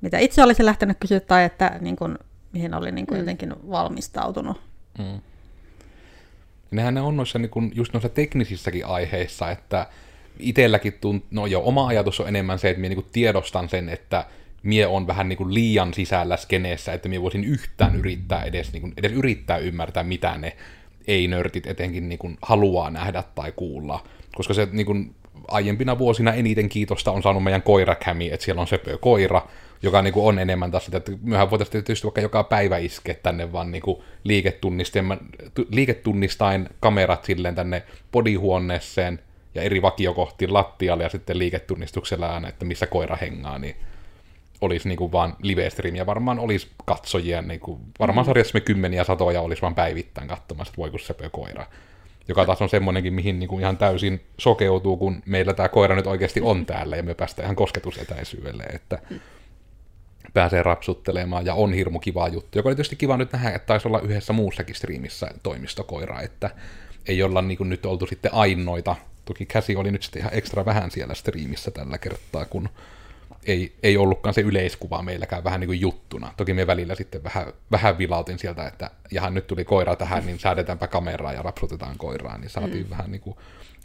mitä 0.00 0.18
itse 0.18 0.42
olisin 0.42 0.66
lähtenyt 0.66 0.96
kysyä 1.00 1.20
tai 1.20 1.44
että 1.44 1.78
niin 1.80 1.96
kuin, 1.96 2.18
mihin 2.52 2.74
oli 2.74 2.92
niin 2.92 3.06
kuin 3.06 3.16
mm. 3.16 3.20
jotenkin 3.20 3.54
valmistautunut. 3.70 4.60
Mm. 4.98 5.20
Nehän 6.70 6.94
ne 6.94 7.00
on 7.00 7.16
noissa 7.16 7.38
niin 7.38 7.50
kuin, 7.50 7.72
just 7.74 7.92
noissa 7.92 8.08
teknisissäkin 8.08 8.86
aiheissa, 8.86 9.50
että 9.50 9.86
itselläkin 10.38 10.92
tunt, 11.00 11.24
no 11.30 11.46
jo 11.46 11.62
oma 11.64 11.86
ajatus 11.86 12.20
on 12.20 12.28
enemmän 12.28 12.58
se, 12.58 12.70
että 12.70 12.80
minä 12.80 12.94
niin 12.94 13.06
tiedostan 13.12 13.68
sen, 13.68 13.88
että 13.88 14.24
mie 14.62 14.86
on 14.86 15.06
vähän 15.06 15.28
niin 15.28 15.36
kuin 15.36 15.54
liian 15.54 15.94
sisällä 15.94 16.36
skeneessä, 16.36 16.92
että 16.92 17.08
minä 17.08 17.22
voisin 17.22 17.44
yhtään 17.44 17.96
yrittää 17.96 18.44
edes, 18.44 18.72
niin 18.72 18.80
kuin, 18.80 18.92
edes 18.96 19.12
yrittää 19.12 19.58
ymmärtää, 19.58 20.02
mitä 20.02 20.38
ne 20.38 20.56
ei-nörtit 21.06 21.66
etenkin 21.66 22.08
niin 22.08 22.18
kuin 22.18 22.38
haluaa 22.42 22.90
nähdä 22.90 23.24
tai 23.34 23.52
kuulla. 23.56 24.04
Koska 24.34 24.54
se 24.54 24.68
niin 24.72 24.86
kuin, 24.86 25.14
aiempina 25.48 25.98
vuosina 25.98 26.32
eniten 26.32 26.68
kiitosta 26.68 27.12
on 27.12 27.22
saanut 27.22 27.44
meidän 27.44 27.62
koirakämi, 27.62 28.30
että 28.32 28.44
siellä 28.44 28.60
on 28.60 28.66
söpö 28.66 28.98
koira, 28.98 29.46
joka 29.82 30.02
niin 30.02 30.14
kuin 30.14 30.26
on 30.26 30.38
enemmän 30.38 30.70
taas 30.70 30.84
sitä, 30.84 30.96
että 30.96 31.12
myöhän 31.22 31.50
voitaisiin 31.50 31.72
tietysti 31.84 32.06
vaikka 32.06 32.20
joka 32.20 32.44
päivä 32.44 32.78
iskeä 32.78 33.14
tänne 33.14 33.52
vaan 33.52 33.72
niin 33.72 33.82
kuin 33.82 34.02
liiketunnistain 35.70 36.68
kamerat 36.80 37.24
silleen 37.24 37.54
tänne 37.54 37.82
podihuoneeseen 38.12 39.20
ja 39.54 39.62
eri 39.62 39.82
vakiokohtiin 39.82 40.52
lattialle 40.52 41.02
ja 41.02 41.08
sitten 41.08 41.38
liiketunnistuksella 41.38 42.34
aina, 42.34 42.48
että 42.48 42.64
missä 42.64 42.86
koira 42.86 43.16
hengaa, 43.16 43.58
niin 43.58 43.76
olisi 44.60 44.88
niin 44.88 44.98
kuin 44.98 45.12
vaan 45.12 45.36
live 45.42 45.68
ja 45.94 46.06
varmaan 46.06 46.38
olisi 46.38 46.68
katsojia, 46.84 47.42
niin 47.42 47.60
kuin, 47.60 47.80
varmaan 48.00 48.24
mm. 48.24 48.26
sarjassa 48.26 48.56
me 48.56 48.60
kymmeniä 48.60 49.04
satoja 49.04 49.40
olisi 49.40 49.62
vaan 49.62 49.74
päivittäin 49.74 50.28
katsomassa, 50.28 50.70
että 50.70 50.78
voi 50.78 50.90
kun 50.90 51.00
sepö 51.00 51.30
koira. 51.30 51.66
Joka 52.28 52.46
taas 52.46 52.62
on 52.62 52.68
semmoinenkin, 52.68 53.14
mihin 53.14 53.38
niin 53.38 53.48
kuin 53.48 53.60
ihan 53.60 53.76
täysin 53.76 54.20
sokeutuu, 54.38 54.96
kun 54.96 55.22
meillä 55.26 55.54
tämä 55.54 55.68
koira 55.68 55.96
nyt 55.96 56.06
oikeasti 56.06 56.40
on 56.40 56.66
täällä 56.66 56.96
ja 56.96 57.02
me 57.02 57.14
päästään 57.14 57.44
ihan 57.44 57.56
kosketusetäisyydelle, 57.56 58.62
että 58.62 58.98
mm. 59.10 59.20
Pääsee 60.34 60.62
rapsuttelemaan 60.62 61.46
ja 61.46 61.54
on 61.54 61.72
hirmu 61.72 61.98
kiva 61.98 62.28
juttu. 62.28 62.58
Joka 62.58 62.68
oli 62.68 62.76
tietysti 62.76 62.96
kiva 62.96 63.16
nyt 63.16 63.32
nähdä, 63.32 63.50
että 63.50 63.66
taisi 63.66 63.88
olla 63.88 64.00
yhdessä 64.00 64.32
muussakin 64.32 64.74
striimissä 64.74 65.30
toimistokoira, 65.42 66.20
että 66.20 66.50
ei 67.06 67.22
olla 67.22 67.42
niin 67.42 67.58
nyt 67.68 67.86
oltu 67.86 68.06
sitten 68.06 68.34
ainoita. 68.34 68.96
Toki 69.24 69.46
käsi 69.46 69.76
oli 69.76 69.90
nyt 69.90 70.02
sitten 70.02 70.20
ihan 70.20 70.34
ekstra 70.34 70.64
vähän 70.64 70.90
siellä 70.90 71.14
striimissä 71.14 71.70
tällä 71.70 71.98
kertaa, 71.98 72.44
kun 72.44 72.68
ei, 73.46 73.72
ei 73.82 73.96
ollutkaan 73.96 74.34
se 74.34 74.40
yleiskuva 74.40 75.02
meilläkään 75.02 75.44
vähän 75.44 75.60
niin 75.60 75.68
kuin 75.68 75.80
juttuna. 75.80 76.34
Toki 76.36 76.54
me 76.54 76.66
välillä 76.66 76.94
sitten 76.94 77.24
vähän, 77.24 77.46
vähän 77.70 77.98
vilautin 77.98 78.38
sieltä, 78.38 78.66
että 78.66 78.90
jahan 79.10 79.34
nyt 79.34 79.46
tuli 79.46 79.64
koira 79.64 79.96
tähän, 79.96 80.26
niin 80.26 80.38
säädetäänpä 80.38 80.86
kameraa 80.86 81.32
ja 81.32 81.42
rapsutetaan 81.42 81.98
koiraa, 81.98 82.38
niin 82.38 82.50
saatiin 82.50 82.84
mm. 82.84 82.90
vähän 82.90 83.10
niin 83.10 83.20
kuin 83.20 83.36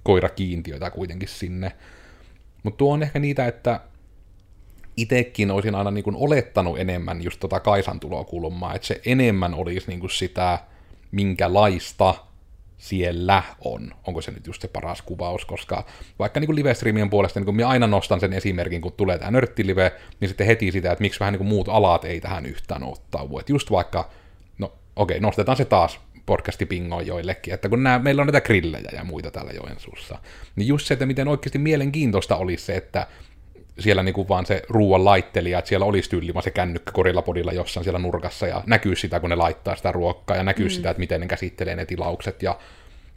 koirakiintiöitä 0.04 0.92
kuitenkin 0.92 1.30
sinne. 1.30 1.72
Mutta 2.64 2.78
tuo 2.78 2.94
on 2.94 3.04
ehkä 3.04 3.20
niitä, 3.20 3.46
että 3.46 3.80
itsekin 4.98 5.52
olisin 5.52 5.76
aina 5.76 5.92
niin 5.92 6.04
kuin 6.04 6.16
olettanut 6.16 6.80
enemmän 6.80 7.24
just 7.24 7.40
tota 7.40 7.60
Kaisan 7.60 8.00
tulokulmaa, 8.00 8.74
että 8.74 8.88
se 8.88 9.02
enemmän 9.06 9.54
olisi 9.54 9.88
niin 9.88 10.00
kuin 10.00 10.10
sitä, 10.10 10.60
minkälaista 11.12 12.16
siellä 12.78 13.44
on. 13.60 13.92
Onko 14.08 14.22
se 14.22 14.32
nyt 14.32 14.48
just 14.48 14.62
se 14.62 14.68
paras 14.68 15.02
kuvaus, 15.02 15.46
koska 15.46 15.86
vaikka 16.20 16.40
niin 16.40 16.56
live-streamien 16.56 17.10
puolesta, 17.10 17.40
niin 17.40 17.46
kun 17.46 17.56
minä 17.56 17.68
aina 17.68 17.88
nostan 17.88 18.20
sen 18.20 18.34
esimerkin, 18.34 18.82
kun 18.82 18.92
tulee 18.92 19.18
tämä 19.18 19.32
nörttilive, 19.32 19.92
niin 20.20 20.30
sitten 20.30 20.48
heti 20.48 20.72
sitä, 20.72 20.92
että 20.92 21.02
miksi 21.02 21.20
vähän 21.20 21.32
niin 21.32 21.38
kuin 21.38 21.48
muut 21.48 21.70
alat 21.70 22.06
ei 22.06 22.22
tähän 22.22 22.46
yhtään 22.46 22.84
ottaudu. 22.84 23.40
Että 23.40 23.52
just 23.52 23.72
vaikka, 23.72 24.10
no 24.58 24.74
okei, 24.96 25.20
nostetaan 25.20 25.58
se 25.58 25.66
taas 25.66 26.00
podcasti 26.26 26.66
pingoon 26.66 27.08
joillekin, 27.08 27.54
että 27.54 27.70
kun 27.70 27.84
nämä, 27.84 28.00
meillä 28.00 28.22
on 28.22 28.28
näitä 28.28 28.42
grillejä 28.42 28.90
ja 28.94 29.04
muita 29.04 29.32
täällä 29.32 29.52
Joensuussa, 29.52 30.20
niin 30.56 30.68
just 30.68 30.88
se, 30.88 30.94
että 30.94 31.06
miten 31.06 31.28
oikeasti 31.28 31.60
mielenkiintoista 31.60 32.36
olisi 32.36 32.66
se, 32.66 32.76
että 32.76 33.08
siellä 33.80 34.04
niinku 34.04 34.28
vaan 34.28 34.46
se 34.46 34.62
ruoan 34.70 35.06
laittelija, 35.06 35.60
että 35.60 35.70
siellä 35.70 35.86
olisi 35.86 36.10
tyyli 36.10 36.34
se 36.44 36.52
kännykkä 36.52 36.92
korillapodilla 36.92 37.54
jossain 37.54 37.84
siellä 37.84 38.00
nurkassa 38.00 38.48
ja 38.48 38.64
näkyy 38.66 38.96
sitä, 38.96 39.20
kun 39.20 39.30
ne 39.30 39.36
laittaa 39.36 39.76
sitä 39.76 39.92
ruokkaa 39.92 40.38
ja 40.38 40.44
näkyy 40.44 40.66
mm. 40.66 40.70
sitä, 40.70 40.90
että 40.90 41.00
miten 41.00 41.22
ne 41.22 41.28
käsittelee 41.28 41.76
ne 41.76 41.86
tilaukset 41.86 42.44
ja 42.44 42.60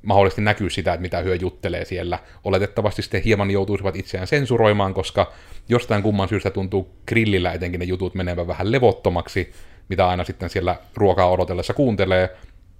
mahdollisesti 0.02 0.42
näkyy 0.42 0.70
sitä, 0.70 0.92
että 0.92 1.02
mitä 1.02 1.18
hyö 1.18 1.34
juttelee 1.34 1.84
siellä. 1.84 2.18
Oletettavasti 2.44 3.02
sitten 3.02 3.22
hieman 3.22 3.50
joutuisivat 3.50 3.96
itseään 3.96 4.26
sensuroimaan, 4.26 4.94
koska 4.94 5.32
jostain 5.68 6.02
kumman 6.02 6.28
syystä 6.28 6.50
tuntuu 6.50 6.90
grillillä 7.06 7.52
etenkin 7.52 7.78
ne 7.78 7.84
jutut 7.84 8.14
menevän 8.14 8.46
vähän 8.46 8.72
levottomaksi, 8.72 9.52
mitä 9.88 10.08
aina 10.08 10.24
sitten 10.24 10.50
siellä 10.50 10.76
ruokaa 10.94 11.30
odotellessa 11.30 11.74
kuuntelee, 11.74 12.36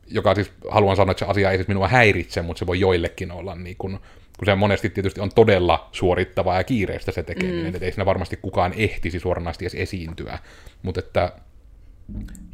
joka 0.06 0.34
siis 0.34 0.52
haluan 0.68 0.96
sanoa, 0.96 1.10
että 1.10 1.24
se 1.24 1.30
asia 1.30 1.50
ei 1.50 1.56
siis 1.56 1.68
minua 1.68 1.88
häiritse, 1.88 2.42
mutta 2.42 2.58
se 2.58 2.66
voi 2.66 2.80
joillekin 2.80 3.32
olla 3.32 3.54
niin 3.54 3.76
kuin 3.76 3.98
kun 4.38 4.46
se 4.46 4.54
monesti 4.54 4.90
tietysti 4.90 5.20
on 5.20 5.30
todella 5.34 5.88
suorittavaa 5.92 6.56
ja 6.56 6.64
kiireistä 6.64 7.12
se 7.12 7.22
tekeminen, 7.22 7.62
mm. 7.62 7.74
että 7.74 7.84
ei 7.84 7.92
siinä 7.92 8.06
varmasti 8.06 8.36
kukaan 8.36 8.72
ehtisi 8.76 9.20
suoranaisesti 9.20 9.64
edes 9.64 9.74
esiintyä, 9.74 10.38
mutta 10.82 11.00
että 11.00 11.32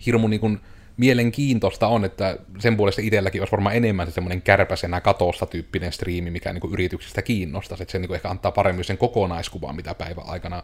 hirmu 0.07 0.29
niin 0.29 0.41
kuin 0.41 0.61
mielenkiintoista 0.97 1.87
on, 1.87 2.05
että 2.05 2.39
sen 2.59 2.77
puolesta 2.77 3.03
itselläkin 3.03 3.41
olisi 3.41 3.53
varmaan 3.53 3.77
enemmän 3.77 4.07
se 4.07 4.13
semmoinen 4.13 4.43
kärpäsenä 4.43 5.01
katossa 5.01 5.47
tyyppinen 5.47 5.93
striimi, 5.93 6.31
mikä 6.31 6.53
niin 6.53 6.61
kuin 6.61 6.73
yrityksistä 6.73 7.23
kiinnostaisi, 7.23 7.83
että 7.83 7.93
se 7.93 7.99
niin 7.99 8.09
kuin 8.09 8.15
ehkä 8.15 8.31
antaa 8.31 8.53
paremmin 8.53 8.85
sen 8.85 8.99
kokonaiskuvan, 8.99 9.77
mitä 9.77 9.95
päivän 9.95 10.27
aikana 10.27 10.63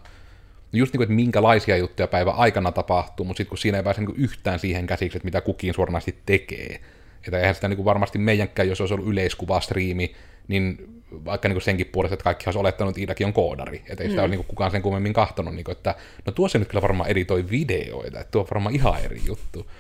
just 0.73 0.93
niin 0.93 0.99
kuin, 0.99 1.05
että 1.05 1.15
minkälaisia 1.15 1.77
juttuja 1.77 2.09
päivän 2.09 2.35
aikana 2.35 2.73
tapahtuu, 2.73 3.27
mutta 3.27 3.39
sitten 3.39 3.49
kun 3.49 3.59
siinä 3.59 3.79
ei 3.79 3.85
pääse 3.85 4.01
niin 4.01 4.17
yhtään 4.17 4.59
siihen 4.59 4.87
käsiksi, 4.87 5.19
että 5.19 5.27
mitä 5.27 5.41
kukin 5.41 5.75
suoranaisesti 5.75 6.19
tekee. 6.27 6.81
Että 7.27 7.39
eihän 7.39 7.55
sitä 7.55 7.69
niin 7.69 7.77
kuin 7.77 7.85
varmasti 7.85 8.19
meidänkään, 8.19 8.69
jos 8.69 8.81
olisi 8.81 8.95
ollut 8.95 9.09
yleiskuva 9.09 9.61
striimi, 9.61 10.15
niin 10.49 10.89
vaikka 11.25 11.49
niin 11.49 11.63
senkin 11.63 11.87
puolesta, 11.87 12.15
että 12.15 12.25
kaikki 12.25 12.45
olisi 12.47 12.59
olettanut, 12.59 12.91
että 12.91 13.01
Iidakin 13.01 13.27
on 13.27 13.33
koodari, 13.33 13.83
että 13.89 14.05
ei 14.05 14.11
sitä 14.11 14.23
mm. 14.23 14.25
ole 14.25 14.37
niin 14.37 14.45
kukaan 14.45 14.71
sen 14.71 14.83
kummemmin 14.83 15.13
kahtonut, 15.13 15.55
niin 15.55 15.65
kuin, 15.65 15.77
että 15.77 15.95
no 16.27 16.33
tuossa 16.33 16.59
nyt 16.59 16.69
kyllä 16.69 16.83
varmaan 16.83 17.11
editoi 17.11 17.51
videoita, 17.51 18.21
että 18.21 18.31
tuo 18.31 18.43
on 18.43 18.49
varmaan 18.51 18.75
ihan 18.75 19.01
eri 19.05 19.21
juttu. 19.27 19.71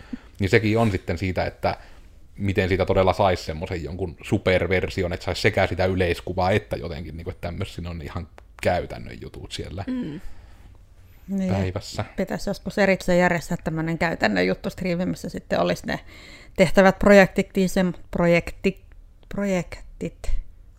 Niin 0.40 0.50
sekin 0.50 0.78
on 0.78 0.90
sitten 0.90 1.18
siitä, 1.18 1.44
että 1.44 1.76
miten 2.36 2.68
siitä 2.68 2.86
todella 2.86 3.12
saisi 3.12 3.44
semmoisen 3.44 3.84
jonkun 3.84 4.16
superversion, 4.22 5.12
että 5.12 5.24
saisi 5.24 5.40
sekä 5.40 5.66
sitä 5.66 5.84
yleiskuvaa 5.84 6.50
että 6.50 6.76
jotenkin, 6.76 7.16
niin 7.16 7.24
kuin, 7.24 7.34
että 7.34 7.48
tämmöisiä 7.48 7.90
on 7.90 8.02
ihan 8.02 8.28
käytännön 8.62 9.20
jutut 9.20 9.52
siellä 9.52 9.84
mm. 9.86 10.20
niin, 11.28 11.52
päivässä. 11.52 12.04
Pitäisi 12.16 12.50
joskus 12.50 12.78
erikseen 12.78 13.18
järjestää 13.18 13.58
tämmöinen 13.64 13.98
käytännön 13.98 14.46
juttu 14.46 14.70
striimi, 14.70 15.06
missä 15.06 15.28
sitten 15.28 15.60
olisi 15.60 15.86
ne 15.86 16.00
tehtävät 16.56 16.98
projektit, 16.98 17.50
projekti, 18.10 18.80
projektit 19.28 20.30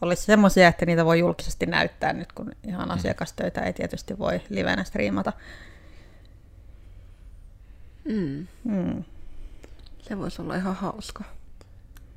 olisi 0.01 0.23
semmoisia, 0.23 0.67
että 0.67 0.85
niitä 0.85 1.05
voi 1.05 1.19
julkisesti 1.19 1.65
näyttää 1.65 2.13
nyt, 2.13 2.31
kun 2.31 2.51
ihan 2.67 2.87
mm. 2.87 2.93
asiakastöitä 2.93 3.61
ei 3.61 3.73
tietysti 3.73 4.19
voi 4.19 4.41
livenä 4.49 4.83
striimata. 4.83 5.33
Mm. 8.05 8.47
Mm. 8.63 9.03
Se 10.01 10.17
voisi 10.17 10.41
olla 10.41 10.55
ihan 10.55 10.75
hauska. 10.75 11.23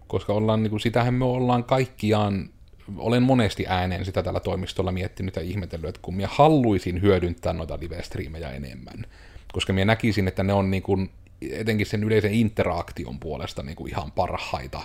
Koska 0.07 0.33
ollaan, 0.33 0.63
niin 0.63 0.71
kuin, 0.71 0.81
sitähän 0.81 1.15
me 1.15 1.25
ollaan 1.25 1.65
kaikkiaan, 1.65 2.51
olen 2.97 3.23
monesti 3.23 3.65
ääneen 3.69 4.05
sitä 4.05 4.23
tällä 4.23 4.41
toimistolla 4.41 4.93
miettinyt 4.93 5.37
ja 5.37 5.43
ihmetellyt, 5.43 5.89
että 5.89 6.01
kun 6.03 6.15
minä 6.15 6.29
haluaisin 6.33 7.03
hyödyntää 7.03 7.53
noita 7.53 7.79
live-striimejä 7.81 8.51
enemmän, 8.51 9.07
koska 9.53 9.73
minä 9.73 9.85
näkisin, 9.85 10.29
että 10.29 10.43
ne 10.43 10.53
on 10.53 10.71
niin 10.71 10.83
kuin, 10.83 11.11
etenkin 11.51 11.87
sen 11.87 12.05
yleisen 12.05 12.35
interaktion 12.35 13.21
puolesta 13.21 13.63
niin 13.63 13.77
kuin 13.77 13.91
ihan 13.91 14.13
parhaita, 14.13 14.83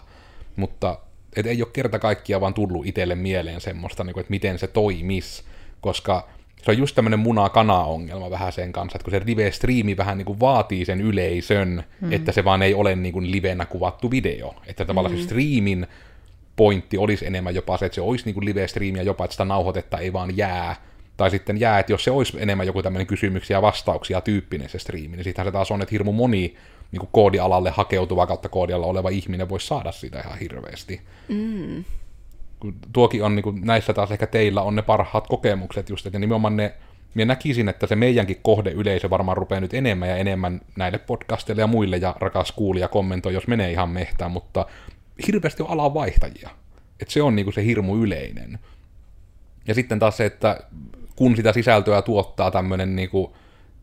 mutta 0.55 0.99
et 1.35 1.45
ei 1.45 1.61
ole 1.61 1.69
kerta 1.73 1.99
kaikkia 1.99 2.41
vaan 2.41 2.53
tullut 2.53 2.85
itselle 2.85 3.15
mieleen 3.15 3.61
semmoista, 3.61 4.03
niin 4.03 4.13
kuin, 4.13 4.21
että 4.21 4.31
miten 4.31 4.59
se 4.59 4.67
toimis, 4.67 5.43
koska 5.81 6.27
se 6.63 6.71
on 6.71 6.77
just 6.77 6.95
tämmöinen 6.95 7.19
muna-kana-ongelma 7.19 8.29
vähän 8.29 8.51
sen 8.51 8.71
kanssa, 8.71 8.95
että 8.95 9.03
kun 9.03 9.11
se 9.11 9.25
live-striimi 9.25 9.97
vähän 9.97 10.17
niin 10.17 10.25
kuin 10.25 10.39
vaatii 10.39 10.85
sen 10.85 11.01
yleisön, 11.01 11.83
mm. 12.01 12.13
että 12.13 12.31
se 12.31 12.45
vaan 12.45 12.61
ei 12.61 12.73
ole 12.73 12.95
niin 12.95 13.13
kuin 13.13 13.31
livenä 13.31 13.65
kuvattu 13.65 14.11
video. 14.11 14.55
Että 14.67 14.85
tavallaan 14.85 15.15
mm. 15.15 15.19
se 15.21 15.23
striimin 15.23 15.87
pointti 16.55 16.97
olisi 16.97 17.27
enemmän 17.27 17.55
jopa 17.55 17.77
se, 17.77 17.85
että 17.85 17.95
se 17.95 18.01
olisi 18.01 18.25
niin 18.25 18.33
kuin 18.33 18.45
live-striimiä 18.45 19.03
jopa, 19.03 19.25
että 19.25 19.33
sitä 19.33 19.45
nauhoitetta 19.45 19.97
ei 19.97 20.13
vaan 20.13 20.37
jää. 20.37 20.75
Tai 21.17 21.31
sitten 21.31 21.59
jää, 21.59 21.79
että 21.79 21.93
jos 21.93 22.03
se 22.03 22.11
olisi 22.11 22.37
enemmän 22.41 22.67
joku 22.67 22.83
tämmöinen 22.83 23.07
kysymyksiä 23.07 23.57
ja 23.57 23.61
vastauksia 23.61 24.21
tyyppinen 24.21 24.69
se 24.69 24.79
striimi, 24.79 25.15
niin 25.15 25.23
sittenhän 25.23 25.47
se 25.47 25.51
taas 25.51 25.71
on, 25.71 25.81
että 25.81 25.91
hirmu 25.91 26.11
moni 26.11 26.55
niin 26.91 26.99
kuin 26.99 27.09
koodialalle 27.11 27.69
hakeutuva 27.69 28.27
kautta 28.27 28.49
koodialla 28.49 28.85
oleva 28.85 29.09
ihminen 29.09 29.49
voi 29.49 29.59
saada 29.59 29.91
sitä 29.91 30.19
ihan 30.19 30.39
hirveästi. 30.39 31.01
Mm. 31.27 31.83
Tuokin 32.93 33.23
on 33.23 33.35
niin 33.35 33.43
kuin, 33.43 33.61
näissä 33.65 33.93
taas 33.93 34.11
ehkä 34.11 34.27
teillä 34.27 34.61
on 34.61 34.75
ne 34.75 34.81
parhaat 34.81 35.27
kokemukset 35.27 35.89
just, 35.89 36.05
että 36.05 36.19
nimenomaan 36.19 36.57
ne, 36.57 36.73
minä 37.13 37.25
näkisin, 37.25 37.69
että 37.69 37.87
se 37.87 37.95
meidänkin 37.95 38.39
kohdeyleisö 38.43 39.09
varmaan 39.09 39.37
rupeaa 39.37 39.61
nyt 39.61 39.73
enemmän 39.73 40.09
ja 40.09 40.17
enemmän 40.17 40.61
näille 40.75 40.97
podcasteille 40.97 41.61
ja 41.61 41.67
muille, 41.67 41.97
ja 41.97 42.15
rakas 42.19 42.51
kuulija 42.51 42.87
kommentoi, 42.87 43.33
jos 43.33 43.47
menee 43.47 43.71
ihan 43.71 43.89
mehtään, 43.89 44.31
mutta 44.31 44.65
hirveästi 45.27 45.63
on 45.63 45.69
alan 45.69 45.93
vaihtajia. 45.93 46.49
Että 47.01 47.13
se 47.13 47.21
on 47.21 47.35
niin 47.35 47.45
kuin 47.45 47.53
se 47.53 47.65
hirmu 47.65 47.95
yleinen. 47.95 48.59
Ja 49.67 49.73
sitten 49.73 49.99
taas 49.99 50.17
se, 50.17 50.25
että 50.25 50.59
kun 51.15 51.35
sitä 51.35 51.53
sisältöä 51.53 52.01
tuottaa 52.01 52.51
tämmöinen 52.51 52.95
niin 52.95 53.09
kuin 53.09 53.31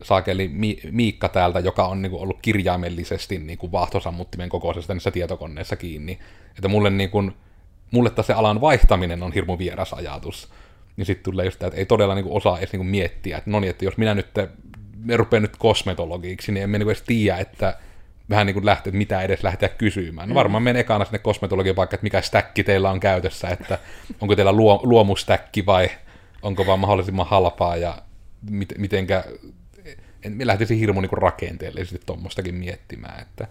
saakeli 0.03 0.51
Miikka 0.91 1.29
täältä, 1.29 1.59
joka 1.59 1.87
on 1.87 2.01
niinku 2.01 2.21
ollut 2.21 2.41
kirjaimellisesti 2.41 3.39
niinku 3.39 3.71
vaahtosammuttimen 3.71 4.49
kokoisesta 4.49 4.93
niissä 4.93 5.11
tietokoneissa 5.11 5.75
kiinni. 5.75 6.19
Että 6.55 6.67
mulle, 6.67 6.89
niinku, 6.89 7.31
mulle 7.91 8.11
se 8.21 8.33
alan 8.33 8.61
vaihtaminen 8.61 9.23
on 9.23 9.33
hirmu 9.33 9.57
vieras 9.57 9.93
ajatus. 9.93 10.51
Niin 10.97 11.05
sitten 11.05 11.23
tulee 11.23 11.45
just 11.45 11.59
tämä, 11.59 11.67
että 11.67 11.79
ei 11.79 11.85
todella 11.85 12.15
niinku 12.15 12.35
osaa 12.35 12.57
edes 12.57 12.71
niinku 12.71 12.83
miettiä, 12.83 13.37
että 13.37 13.49
no 13.49 13.59
niin, 13.59 13.69
että 13.69 13.85
jos 13.85 13.97
minä 13.97 14.15
nyt 14.15 14.27
me 14.97 15.17
rupean 15.17 15.41
nyt 15.41 15.57
kosmetologiksi, 15.57 16.51
niin 16.51 16.63
emme 16.63 16.77
niinku 16.77 16.89
edes 16.89 17.01
tiedä, 17.01 17.37
että 17.37 17.77
vähän 18.29 18.45
niin 18.45 18.53
kuin 18.53 18.65
lähtee, 18.65 18.89
että 18.89 18.97
mitä 18.97 19.21
edes 19.21 19.43
lähteä 19.43 19.69
kysymään. 19.69 20.29
No 20.29 20.35
varmaan 20.35 20.63
menen 20.63 20.79
ekana 20.79 21.05
sinne 21.05 21.19
kosmetologiin 21.19 21.75
vaikka, 21.75 21.95
että 21.95 22.03
mikä 22.03 22.21
stäkki 22.21 22.63
teillä 22.63 22.91
on 22.91 22.99
käytössä, 22.99 23.49
että 23.49 23.79
onko 24.21 24.35
teillä 24.35 24.51
luo, 24.51 24.79
luomustäkki 24.83 25.65
vai 25.65 25.89
onko 26.41 26.65
vaan 26.65 26.79
mahdollisimman 26.79 27.27
halpaa 27.27 27.75
ja 27.75 27.97
mit, 28.49 28.73
mitenkä 28.77 29.23
en, 30.27 30.47
lähtisi 30.47 30.79
hirmu 30.79 31.01
niin 31.01 31.11
rakenteellisesti 31.11 32.05
tuommoistakin 32.05 32.55
miettimään, 32.55 33.21
että 33.21 33.47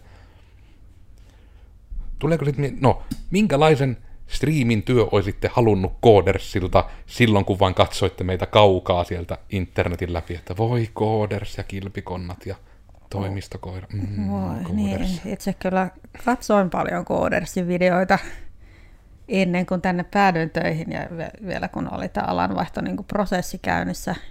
tuleeko 2.19 2.45
sitten, 2.45 2.79
no, 2.81 3.03
minkälaisen 3.31 3.97
striimin 4.27 4.83
työ 4.83 5.07
olisitte 5.13 5.51
halunnut 5.53 5.93
Koodersilta 6.01 6.85
silloin, 7.07 7.45
kun 7.45 7.59
vain 7.59 7.75
katsoitte 7.75 8.25
meitä 8.25 8.47
kaukaa 8.47 9.05
sieltä 9.05 9.39
internetin 9.51 10.13
läpi, 10.13 10.35
että 10.35 10.57
voi 10.57 10.89
Kooders 10.93 11.57
ja 11.59 11.65
kilpikonnat 11.65 12.47
ja 12.47 12.57
toimistokoira. 13.11 13.87
Mm, 13.93 14.31
voi, 14.31 14.75
niin. 14.75 15.21
Itse 15.25 15.53
kyllä 15.53 15.91
katsoin 16.25 16.71
paljon 16.71 17.05
Koodersin 17.05 17.69
videoita 17.69 18.19
ennen 19.29 19.67
kuin 19.67 19.83
tänne 19.83 20.05
päädyin 20.05 20.51
töihin 20.51 20.93
ja 20.93 21.01
vielä 21.47 21.69
kun 21.69 21.95
oli 21.95 22.09
tämä 22.09 22.27
alanvaihto 22.27 22.81
niin 22.81 23.05
prosessi 23.05 23.59
käynnissä– 23.59 24.15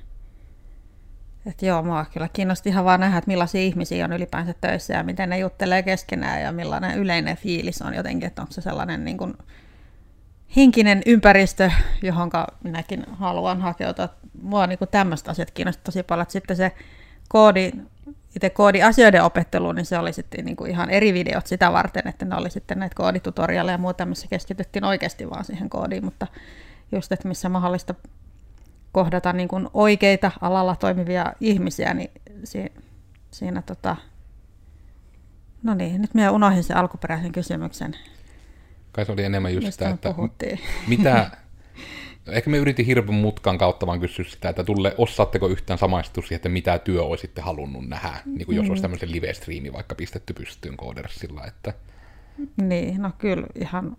että 1.46 1.66
joo, 1.66 1.84
mua 1.84 2.06
kyllä 2.14 2.30
kiinnosti 2.34 2.70
ihan 2.70 2.86
vaan 2.86 3.00
nähdä, 3.00 3.18
että 3.18 3.28
millaisia 3.32 3.62
ihmisiä 3.62 4.06
on 4.06 4.14
ylipäänsä 4.14 4.54
töissä 4.62 4.94
ja 4.94 5.04
miten 5.04 5.30
ne 5.30 5.40
juttelee 5.40 5.84
keskenään 5.84 6.42
ja 6.42 6.52
millainen 6.52 6.98
yleinen 6.98 7.38
fiilis 7.38 7.82
on 7.82 7.94
jotenkin, 7.94 8.28
että 8.28 8.42
onko 8.42 8.54
se 8.54 8.62
sellainen 8.62 9.06
niin 9.06 9.18
kuin 9.18 9.34
henkinen 10.56 11.02
ympäristö, 11.06 11.72
johon 12.02 12.32
minäkin 12.64 13.04
haluan 13.12 13.62
hakeutua. 13.62 14.10
Mua 14.42 14.68
niin 14.68 14.80
tämmöistä 14.92 15.32
asiat 15.32 15.52
kiinnostaa 15.52 15.84
tosi 15.84 16.04
paljon, 16.04 16.22
että 16.24 16.32
sitten 16.34 16.58
se 16.58 16.72
koodi, 17.28 17.72
itse 18.36 18.50
koodiasioiden 18.50 19.24
opettelu, 19.24 19.72
niin 19.72 19.86
se 19.86 20.00
oli 20.00 20.14
sitten 20.14 20.46
niin 20.46 20.56
kuin 20.56 20.72
ihan 20.72 20.90
eri 20.90 21.14
videot 21.14 21.48
sitä 21.48 21.72
varten, 21.72 22.08
että 22.08 22.26
ne 22.26 22.36
oli 22.36 22.50
sitten 22.50 22.80
näitä 22.80 22.96
kooditutoriaaleja 22.96 23.74
ja 23.74 23.78
muuta, 23.78 24.06
missä 24.06 24.28
keskityttiin 24.30 24.84
oikeasti 24.84 25.30
vaan 25.30 25.46
siihen 25.46 25.70
koodiin, 25.70 26.06
mutta 26.06 26.28
just, 26.92 27.12
että 27.12 27.28
missä 27.28 27.50
mahdollista 27.50 27.96
kohdata 28.96 29.34
niin 29.34 29.48
kuin 29.48 29.68
oikeita 29.74 30.32
alalla 30.42 30.76
toimivia 30.76 31.34
ihmisiä, 31.42 31.94
niin 31.94 32.12
si- 32.44 32.72
siinä 33.32 33.62
tota... 33.62 33.96
No 35.64 35.74
niin, 35.74 36.02
nyt 36.02 36.14
minä 36.14 36.32
unohdin 36.32 36.64
sen 36.64 36.78
alkuperäisen 36.78 37.32
kysymyksen. 37.32 37.96
Kai 38.92 39.06
se 39.06 39.12
oli 39.12 39.24
enemmän 39.24 39.54
just 39.54 39.72
sitä, 39.72 39.90
että 39.90 40.14
puhuttiin? 40.14 40.60
mitä, 40.88 41.32
ehkä 42.28 42.50
me 42.50 42.58
yritin 42.58 42.86
hirveän 42.86 43.20
mutkan 43.20 43.58
kautta 43.58 43.88
vaan 43.88 44.00
kysyä 44.00 44.26
sitä, 44.26 44.50
että 44.50 44.64
tulle, 44.64 44.96
osaatteko 44.98 45.48
yhtään 45.48 45.80
samaistua 45.80 46.22
siihen, 46.22 46.36
että 46.36 46.50
mitä 46.50 46.80
työ 46.80 47.04
olisitte 47.04 47.42
halunnut 47.42 47.88
nähdä, 47.88 48.14
niin 48.26 48.46
kuin 48.46 48.56
jos 48.56 48.66
mm. 48.66 48.70
olisi 48.70 48.82
tämmöisen 48.82 49.12
live-striimi 49.12 49.74
vaikka 49.74 49.96
pistetty 49.96 50.34
pystyyn 50.34 50.78
koodersilla, 50.78 51.46
että... 51.48 51.74
Niin, 52.62 53.02
no 53.02 53.12
kyllä 53.18 53.48
ihan 53.56 53.98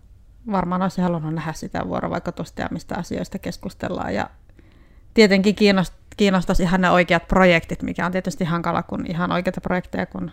varmaan 0.50 0.82
olisi 0.82 1.00
halunnut 1.00 1.34
nähdä 1.34 1.52
sitä 1.52 1.88
vuorovaikutusta 1.88 2.62
ja 2.62 2.68
mistä 2.70 2.94
asioista 2.94 3.38
keskustellaan 3.38 4.14
ja 4.14 4.30
tietenkin 5.16 5.56
kiinnostaisi 6.16 6.62
ihan 6.62 6.80
ne 6.80 6.90
oikeat 6.90 7.28
projektit, 7.28 7.82
mikä 7.82 8.06
on 8.06 8.12
tietysti 8.12 8.44
hankala, 8.44 8.82
kun 8.82 9.06
ihan 9.08 9.32
oikeita 9.32 9.60
projekteja, 9.60 10.06
kun 10.06 10.30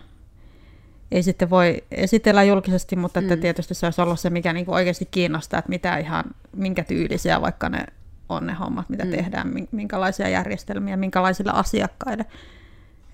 ei 1.12 1.22
sitten 1.22 1.50
voi 1.50 1.84
esitellä 1.90 2.42
julkisesti, 2.42 2.96
mutta 2.96 3.20
että 3.20 3.36
mm. 3.36 3.42
tietysti 3.42 3.74
se 3.74 3.86
olisi 3.86 4.02
ollut 4.02 4.20
se, 4.20 4.30
mikä 4.30 4.52
niin 4.52 4.66
kuin 4.66 4.74
oikeasti 4.74 5.08
kiinnostaa, 5.10 5.58
että 5.58 5.68
mitä 5.68 5.96
ihan, 5.96 6.24
minkä 6.56 6.84
tyylisiä 6.84 7.40
vaikka 7.40 7.68
ne 7.68 7.86
on 8.28 8.46
ne 8.46 8.52
hommat, 8.52 8.88
mitä 8.88 9.04
mm. 9.04 9.10
tehdään, 9.10 9.52
minkälaisia 9.72 10.28
järjestelmiä, 10.28 10.96
minkälaisille 10.96 11.52
asiakkaille. 11.54 12.26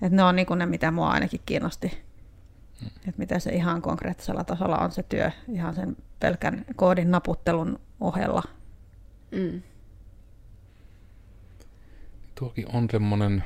Että 0.01 0.15
ne 0.15 0.23
on 0.23 0.35
niin 0.35 0.45
kuin 0.45 0.57
ne, 0.57 0.65
mitä 0.65 0.91
mua 0.91 1.09
ainakin 1.09 1.41
kiinnosti. 1.45 1.87
Mm. 2.81 2.87
Että 2.87 3.17
mitä 3.17 3.39
se 3.39 3.51
ihan 3.51 3.81
konkreettisella 3.81 4.43
tasolla 4.43 4.77
on 4.77 4.91
se 4.91 5.03
työ, 5.03 5.31
ihan 5.53 5.75
sen 5.75 5.97
pelkän 6.19 6.65
koodin 6.75 7.11
naputtelun 7.11 7.79
ohella. 7.99 8.43
Mm 9.31 9.61
tuokin 12.41 12.65
on 12.73 12.87
semmoinen, 12.91 13.43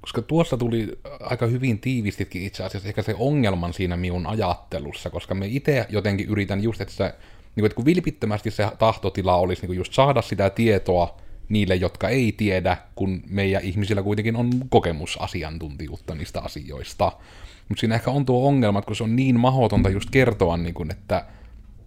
koska 0.00 0.22
tuossa 0.22 0.56
tuli 0.56 0.98
aika 1.20 1.46
hyvin 1.46 1.78
tiivistitkin 1.78 2.42
itse 2.42 2.64
asiassa 2.64 2.88
ehkä 2.88 3.02
se 3.02 3.14
ongelman 3.18 3.72
siinä 3.72 3.96
minun 3.96 4.26
ajattelussa, 4.26 5.10
koska 5.10 5.34
me 5.34 5.46
itse 5.46 5.86
jotenkin 5.88 6.28
yritän 6.28 6.62
just, 6.62 6.80
että, 6.80 6.94
se, 6.94 7.14
niin 7.56 7.66
että 7.66 7.76
kun 7.76 7.84
vilpittömästi 7.84 8.50
se 8.50 8.68
tahtotila 8.78 9.36
olisi 9.36 9.62
niin 9.62 9.68
kuin 9.68 9.76
just 9.76 9.92
saada 9.92 10.22
sitä 10.22 10.50
tietoa 10.50 11.16
niille, 11.48 11.74
jotka 11.74 12.08
ei 12.08 12.34
tiedä, 12.36 12.76
kun 12.94 13.22
meidän 13.26 13.62
ihmisillä 13.62 14.02
kuitenkin 14.02 14.36
on 14.36 14.50
kokemusasiantuntijuutta 14.68 16.14
niistä 16.14 16.40
asioista. 16.40 17.12
Mutta 17.68 17.80
siinä 17.80 17.94
ehkä 17.94 18.10
on 18.10 18.24
tuo 18.24 18.48
ongelma, 18.48 18.78
että 18.78 18.86
kun 18.86 18.96
se 18.96 19.04
on 19.04 19.16
niin 19.16 19.40
mahdotonta 19.40 19.90
just 19.90 20.10
kertoa, 20.10 20.56
niin 20.56 20.74
kuin, 20.74 20.90
että 20.90 21.24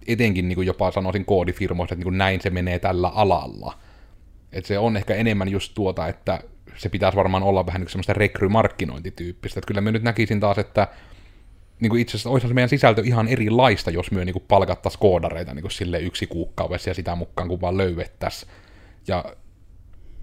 etenkin 0.07 0.47
niin 0.47 0.55
kuin 0.55 0.67
jopa 0.67 0.91
sanoisin 0.91 1.25
koodifirmoissa, 1.25 1.93
että 1.93 1.99
niin 1.99 2.11
kuin 2.11 2.17
näin 2.17 2.41
se 2.41 2.49
menee 2.49 2.79
tällä 2.79 3.07
alalla, 3.07 3.73
että 4.51 4.67
se 4.67 4.79
on 4.79 4.97
ehkä 4.97 5.15
enemmän 5.15 5.49
just 5.49 5.73
tuota, 5.75 6.07
että 6.07 6.39
se 6.77 6.89
pitäisi 6.89 7.15
varmaan 7.15 7.43
olla 7.43 7.65
vähän 7.65 7.81
niin 7.81 7.89
semmoista 7.89 8.13
rekrymarkkinointityyppistä. 8.13 9.59
Että 9.59 9.67
kyllä 9.67 9.81
mä 9.81 9.91
nyt 9.91 10.03
näkisin 10.03 10.39
taas, 10.39 10.57
että 10.57 10.87
niin 11.79 11.89
kuin 11.89 12.01
itse 12.01 12.11
asiassa 12.11 12.29
olisi 12.29 12.53
meidän 12.53 12.69
sisältö 12.69 13.01
ihan 13.05 13.27
erilaista, 13.27 13.91
jos 13.91 14.11
me 14.11 14.25
niin 14.25 14.43
palkattaisiin 14.47 14.99
koodareita 14.99 15.53
niin 15.53 15.71
sille 15.71 15.99
yksi 15.99 16.27
kuukaudessa 16.27 16.89
ja 16.89 16.93
sitä 16.93 17.15
mukaan 17.15 17.47
kun 17.47 17.61
vaan 17.61 17.77
löydettäisiin. 17.77 18.51
Ja 19.07 19.25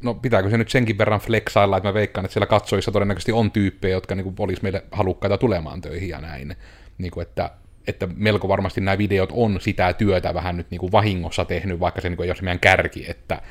no 0.03 0.15
pitääkö 0.15 0.51
se 0.51 0.59
nyt 0.59 0.69
senkin 0.69 0.99
verran 0.99 1.21
flexailla, 1.21 1.77
että 1.77 1.89
mä 1.89 1.95
veikkaan, 1.95 2.25
että 2.25 2.33
siellä 2.33 2.47
katsojissa 2.47 2.93
todennäköisesti 2.93 3.33
on 3.33 3.51
tyyppejä, 3.51 3.95
jotka 3.95 4.15
niin 4.15 4.25
kuin, 4.25 4.35
olisi 4.39 4.63
meille 4.63 4.85
halukkaita 4.93 5.39
tulemaan 5.39 5.81
töihin 5.81 6.09
ja 6.09 6.21
näin. 6.21 6.57
Niin 6.99 7.11
kuin, 7.11 7.23
että, 7.23 7.51
että 7.87 8.09
melko 8.17 8.49
varmasti 8.49 8.81
nämä 8.81 8.99
videot 8.99 9.31
on 9.33 9.61
sitä 9.61 9.93
työtä 9.93 10.35
vähän 10.35 10.57
nyt 10.57 10.71
niin 10.71 10.79
kuin 10.79 10.93
vahingossa 10.93 11.45
tehnyt, 11.45 11.81
vaikka 11.81 12.01
se 12.01 12.09
niin 12.09 12.17
kuin 12.17 12.25
ei 12.25 12.31
ole 12.31 12.37
se 12.37 12.43
meidän 12.43 12.61
kärki, 12.61 13.05
että 13.09 13.43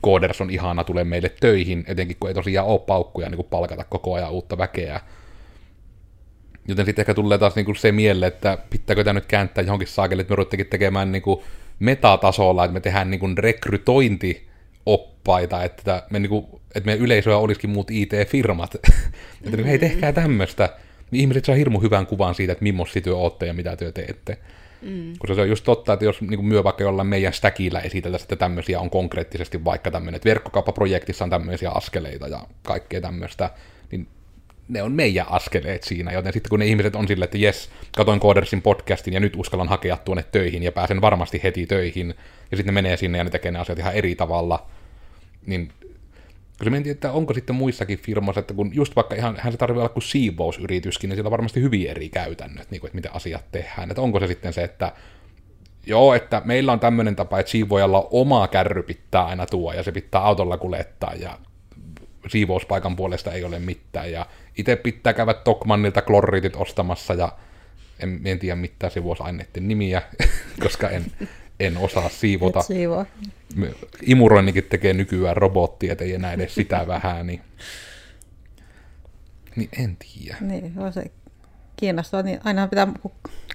kooders 0.00 0.40
on 0.40 0.50
ihana, 0.50 0.84
tulee 0.84 1.04
meille 1.04 1.32
töihin, 1.40 1.84
etenkin 1.86 2.16
kun 2.20 2.30
ei 2.30 2.34
tosiaan 2.34 2.66
ole 2.66 2.78
paukkuja 2.78 3.28
niin 3.28 3.36
kuin 3.36 3.48
palkata 3.50 3.84
koko 3.84 4.14
ajan 4.14 4.30
uutta 4.30 4.58
väkeä. 4.58 5.00
Joten 6.68 6.86
sitten 6.86 7.02
ehkä 7.02 7.14
tulee 7.14 7.38
taas 7.38 7.56
niin 7.56 7.66
kuin 7.66 7.76
se 7.76 7.92
mieleen, 7.92 8.32
että 8.32 8.58
pitääkö 8.70 9.04
tämä 9.04 9.14
nyt 9.14 9.26
kääntää 9.26 9.64
johonkin 9.64 9.88
saakelle, 9.88 10.20
että 10.20 10.32
me 10.32 10.36
ruvettekin 10.36 10.66
tekemään 10.66 11.12
niin 11.12 11.22
kuin 11.22 11.40
metatasolla, 11.78 12.64
että 12.64 12.72
me 12.72 12.80
tehdään 12.80 13.10
niin 13.10 13.20
kuin 13.20 13.38
rekrytointioppaita, 13.38 15.64
että, 15.64 16.02
me 16.10 16.18
niin 16.18 16.30
kuin, 16.30 16.46
että 16.74 16.86
meidän 16.86 17.04
yleisöä 17.04 17.36
olisikin 17.36 17.70
muut 17.70 17.90
IT-firmat. 17.90 18.74
että 19.44 19.56
niin, 19.56 19.66
hei, 19.66 19.78
tehkää 19.78 20.12
tämmöistä. 20.12 20.68
Ihmiset 21.12 21.44
saa 21.44 21.54
hirmu 21.54 21.80
hyvän 21.80 22.06
kuvan 22.06 22.34
siitä, 22.34 22.52
että 22.52 22.62
millaisia 22.62 23.02
työ 23.02 23.16
olette 23.16 23.46
ja 23.46 23.54
mitä 23.54 23.76
työ 23.76 23.92
teette. 23.92 24.38
Mm. 24.82 25.12
Koska 25.18 25.34
se 25.34 25.40
on 25.40 25.48
just 25.48 25.64
totta, 25.64 25.92
että 25.92 26.04
jos 26.04 26.20
niin 26.20 26.44
myö 26.44 26.64
vaikka 26.64 26.84
jollain 26.84 27.08
meidän 27.08 27.32
stäkillä 27.32 27.80
esitellä, 27.80 28.18
että 28.22 28.36
tämmöisiä 28.36 28.80
on 28.80 28.90
konkreettisesti 28.90 29.64
vaikka 29.64 29.90
tämmöinen, 29.90 30.16
että 30.16 30.28
verkkokauppaprojektissa 30.28 31.24
on 31.24 31.30
tämmöisiä 31.30 31.70
askeleita 31.70 32.28
ja 32.28 32.40
kaikkea 32.62 33.00
tämmöistä, 33.00 33.50
niin 33.90 34.08
ne 34.68 34.82
on 34.82 34.92
meidän 34.92 35.26
askeleet 35.30 35.82
siinä, 35.82 36.12
joten 36.12 36.32
sitten 36.32 36.50
kun 36.50 36.58
ne 36.58 36.66
ihmiset 36.66 36.96
on 36.96 37.08
silleen, 37.08 37.24
että 37.24 37.38
jes, 37.38 37.70
katoin 37.96 38.20
Codersin 38.20 38.62
podcastin 38.62 39.14
ja 39.14 39.20
nyt 39.20 39.36
uskallan 39.36 39.68
hakea 39.68 39.96
tuonne 39.96 40.24
töihin 40.32 40.62
ja 40.62 40.72
pääsen 40.72 41.00
varmasti 41.00 41.40
heti 41.42 41.66
töihin, 41.66 42.14
ja 42.50 42.56
sitten 42.56 42.74
ne 42.74 42.82
menee 42.82 42.96
sinne 42.96 43.18
ja 43.18 43.24
ne 43.24 43.30
tekee 43.30 43.52
ne 43.52 43.58
asiat 43.58 43.78
ihan 43.78 43.94
eri 43.94 44.14
tavalla, 44.14 44.66
niin 45.46 45.72
koska 46.58 46.70
mä 46.70 46.76
en 46.76 46.82
tiedä, 46.82 46.94
että 46.94 47.12
onko 47.12 47.34
sitten 47.34 47.56
muissakin 47.56 47.98
firmoissa, 47.98 48.40
että 48.40 48.54
kun 48.54 48.74
just 48.74 48.96
vaikka 48.96 49.14
ihan, 49.14 49.36
hän 49.40 49.52
se 49.52 49.58
tarvitsee 49.58 49.82
olla 49.82 49.88
kuin 49.88 50.02
siivousyrityskin, 50.02 51.08
niin 51.08 51.16
sillä 51.16 51.28
on 51.28 51.32
varmasti 51.32 51.60
hyvin 51.60 51.90
eri 51.90 52.08
käytännöt, 52.08 52.70
niin 52.70 52.80
kuin, 52.80 52.88
että 52.88 52.96
miten 52.96 53.14
asiat 53.14 53.44
tehdään. 53.52 53.90
Että 53.90 54.02
onko 54.02 54.20
se 54.20 54.26
sitten 54.26 54.52
se, 54.52 54.64
että 54.64 54.92
joo, 55.86 56.14
että 56.14 56.42
meillä 56.44 56.72
on 56.72 56.80
tämmöinen 56.80 57.16
tapa, 57.16 57.38
että 57.38 57.52
siivoojalla 57.52 58.08
oma 58.10 58.48
kärry 58.48 58.82
pitää 58.82 59.26
aina 59.26 59.46
tuo, 59.46 59.72
ja 59.72 59.82
se 59.82 59.92
pitää 59.92 60.20
autolla 60.20 60.58
kuljettaa, 60.58 61.14
ja 61.14 61.38
siivouspaikan 62.28 62.96
puolesta 62.96 63.32
ei 63.32 63.44
ole 63.44 63.58
mitään, 63.58 64.12
ja 64.12 64.26
itse 64.58 64.76
pitää 64.76 65.12
käydä 65.12 65.34
Tokmannilta 65.34 66.02
klorriitit 66.02 66.56
ostamassa, 66.56 67.14
ja 67.14 67.32
en, 68.00 68.20
en 68.24 68.38
tiedä 68.38 68.56
mitään 68.56 68.90
siivousaineiden 68.90 69.68
nimiä, 69.68 70.02
koska 70.62 70.88
en, 70.88 71.04
en 71.60 71.76
osaa 71.78 72.08
siivota. 72.08 72.60
Et 72.60 72.66
siivoa. 72.66 73.06
Imuroinnikin 74.02 74.64
tekee 74.64 74.92
nykyään 74.92 75.36
robotti, 75.36 75.90
ettei 75.90 76.14
enää 76.14 76.32
edes 76.32 76.54
sitä 76.54 76.86
vähän, 76.88 77.26
niin, 77.26 77.40
niin 79.56 79.68
en 79.78 79.96
tiedä. 79.96 80.36
Niin, 80.40 80.78
on 80.78 80.92
se 80.92 81.10
kiinnostavaa. 81.76 82.22
Niin 82.22 82.40
aina 82.44 82.68
pitää 82.68 82.88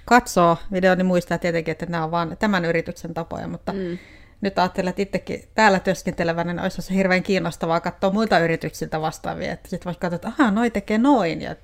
katsoa 0.06 0.58
video, 0.72 0.96
niin 0.96 1.06
muistaa 1.06 1.38
tietenkin, 1.38 1.72
että 1.72 1.86
nämä 1.86 2.04
on 2.04 2.12
vain 2.12 2.38
tämän 2.38 2.66
yrityksen 2.66 3.14
tapoja, 3.14 3.48
mutta 3.48 3.74
mm. 3.74 3.98
nyt 4.42 4.60
ajattelen, 4.60 4.90
että 4.90 5.02
itsekin 5.02 5.44
täällä 5.56 5.80
työskentelevänä 5.80 6.54
niin 6.54 6.64
olisi 6.64 6.82
se 6.82 6.94
hirveän 6.94 7.24
kiinnostavaa 7.24 7.80
katsoa 7.80 8.10
muilta 8.10 8.40
yrityksiltä 8.40 9.02
vastaavia, 9.02 9.52
että 9.52 9.70
sitten 9.70 9.86
vaikka 9.86 10.10
katsoa, 10.10 10.16
että 10.16 10.44
ahaa, 10.44 10.52
noi 10.52 10.72
tekee 10.72 10.98
noin, 10.98 11.42
ja 11.42 11.56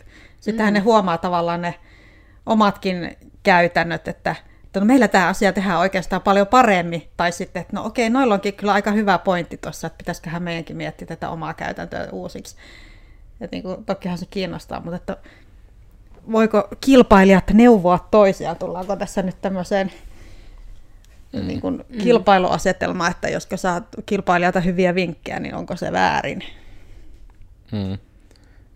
sittenhän 0.41 0.73
mm. 0.73 0.77
ne 0.77 0.79
huomaa 0.79 1.17
tavallaan 1.17 1.61
ne 1.61 1.75
omatkin 2.45 3.17
käytännöt, 3.43 4.07
että 4.07 4.35
että 4.67 4.79
no 4.79 4.85
meillä 4.85 5.07
tämä 5.07 5.27
asia 5.27 5.53
tehdään 5.53 5.79
oikeastaan 5.79 6.21
paljon 6.21 6.47
paremmin, 6.47 7.07
tai 7.17 7.31
sitten, 7.31 7.61
että 7.61 7.75
no 7.75 7.85
okei, 7.85 8.09
noilla 8.09 8.33
onkin 8.33 8.53
kyllä 8.53 8.73
aika 8.73 8.91
hyvä 8.91 9.17
pointti 9.17 9.57
tuossa, 9.57 9.87
että 9.87 9.97
pitäisiköhän 9.97 10.43
meidänkin 10.43 10.77
miettiä 10.77 11.07
tätä 11.07 11.29
omaa 11.29 11.53
käytäntöä 11.53 12.09
uusiksi. 12.11 12.55
Että 13.41 13.55
niin 13.55 13.63
kuin, 13.63 13.85
tokihan 13.85 14.17
se 14.17 14.25
kiinnostaa, 14.29 14.79
mutta 14.79 14.95
että 14.95 15.17
voiko 16.31 16.67
kilpailijat 16.81 17.51
neuvoa 17.53 18.07
toisiaan, 18.11 18.57
tullaanko 18.57 18.95
tässä 18.95 19.21
nyt 19.21 19.41
tämmöiseen 19.41 19.91
mm. 21.33 21.47
niin 21.47 21.61
kuin 21.61 21.85
mm. 21.89 21.97
kilpailuasetelma, 21.97 23.07
että 23.07 23.29
josko 23.29 23.57
saat 23.57 23.83
kilpailijalta 24.05 24.59
hyviä 24.59 24.95
vinkkejä, 24.95 25.39
niin 25.39 25.55
onko 25.55 25.75
se 25.75 25.91
väärin? 25.91 26.43
Mm. 27.71 27.97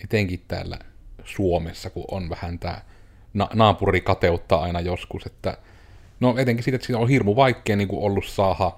Etenkin 0.04 0.42
täällä 0.48 0.80
Suomessa, 1.26 1.90
kun 1.90 2.06
on 2.12 2.30
vähän 2.30 2.60
tämä 2.60 2.82
na- 3.34 3.50
naapuri 3.54 4.02
kateuttaa 4.02 4.62
aina 4.62 4.80
joskus, 4.80 5.26
että 5.26 5.58
No 6.22 6.36
etenkin 6.38 6.64
siitä, 6.64 6.76
että 6.76 6.86
siinä 6.86 7.00
on 7.00 7.10
hirmu 7.10 7.36
vaikea 7.36 7.76
niin 7.76 7.88
kuin 7.88 8.04
ollut 8.04 8.26
saada 8.26 8.72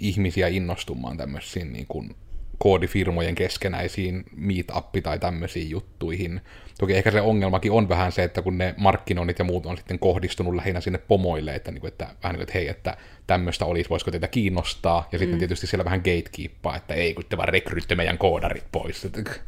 ihmisiä 0.00 0.48
innostumaan 0.48 1.16
tämmöisiin 1.16 1.72
niin 1.72 1.86
kuin 1.88 2.14
koodifirmojen 2.58 3.34
keskenäisiin 3.34 4.24
meet-appi 4.36 5.02
tai 5.02 5.18
tämmöisiin 5.18 5.70
juttuihin. 5.70 6.40
Toki 6.78 6.96
ehkä 6.96 7.10
se 7.10 7.20
ongelmakin 7.20 7.72
on 7.72 7.88
vähän 7.88 8.12
se, 8.12 8.24
että 8.24 8.42
kun 8.42 8.58
ne 8.58 8.74
markkinoinnit 8.76 9.38
ja 9.38 9.44
muut 9.44 9.66
on 9.66 9.76
sitten 9.76 9.98
kohdistunut 9.98 10.54
lähinnä 10.54 10.80
sinne 10.80 10.98
pomoille, 10.98 11.54
että, 11.54 11.70
niin 11.70 11.80
kuin, 11.80 11.88
että 11.88 12.04
vähän 12.04 12.34
niin 12.34 12.38
kuin, 12.38 12.42
että 12.42 12.52
hei, 12.54 12.68
että 12.68 12.96
tämmöistä 13.26 13.64
olisi, 13.64 13.90
voisiko 13.90 14.10
teitä 14.10 14.28
kiinnostaa, 14.28 15.08
ja 15.12 15.18
sitten 15.18 15.36
mm. 15.36 15.38
tietysti 15.38 15.66
siellä 15.66 15.84
vähän 15.84 15.98
gatekeeppaa, 15.98 16.76
että 16.76 16.94
ei, 16.94 17.14
kun 17.14 17.24
te 17.28 17.36
vaan 17.36 17.48
rekryytte 17.48 17.94
meidän 17.94 18.18
koodarit 18.18 18.64
pois. 18.72 19.08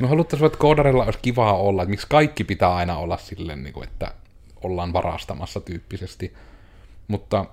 No 0.00 0.08
haluttaisiin, 0.08 0.46
että 0.46 0.58
koodarilla 0.58 1.04
olisi 1.04 1.18
kivaa 1.22 1.56
olla, 1.56 1.82
että 1.82 1.90
miksi 1.90 2.06
kaikki 2.10 2.44
pitää 2.44 2.74
aina 2.74 2.98
olla 2.98 3.16
silleen, 3.16 3.62
niin 3.62 3.72
kuin, 3.72 3.88
että 3.88 4.12
ollaan 4.62 4.92
varastamassa 4.92 5.60
tyyppisesti. 5.60 6.32
Mutta 7.08 7.44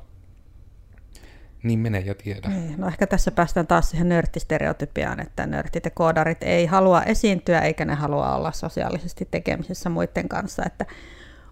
niin 1.64 1.80
menee 1.80 2.02
ja 2.02 2.16
tiedä. 2.16 2.50
Niin, 2.50 2.76
no 2.78 2.88
ehkä 2.88 3.08
tässä 3.08 3.32
päästään 3.32 3.68
taas 3.68 3.90
siihen 3.90 4.10
nörttistereotypiaan, 4.10 5.20
että 5.20 5.46
nörtit 5.46 5.86
ja 5.86 5.92
koodarit 5.92 6.44
ei 6.44 6.66
halua 6.66 7.04
esiintyä 7.04 7.60
eikä 7.60 7.86
ne 7.86 7.94
halua 7.96 8.36
olla 8.36 8.52
sosiaalisesti 8.52 9.28
tekemisissä 9.32 9.90
muiden 9.90 10.30
kanssa. 10.30 10.64
Että 10.66 10.86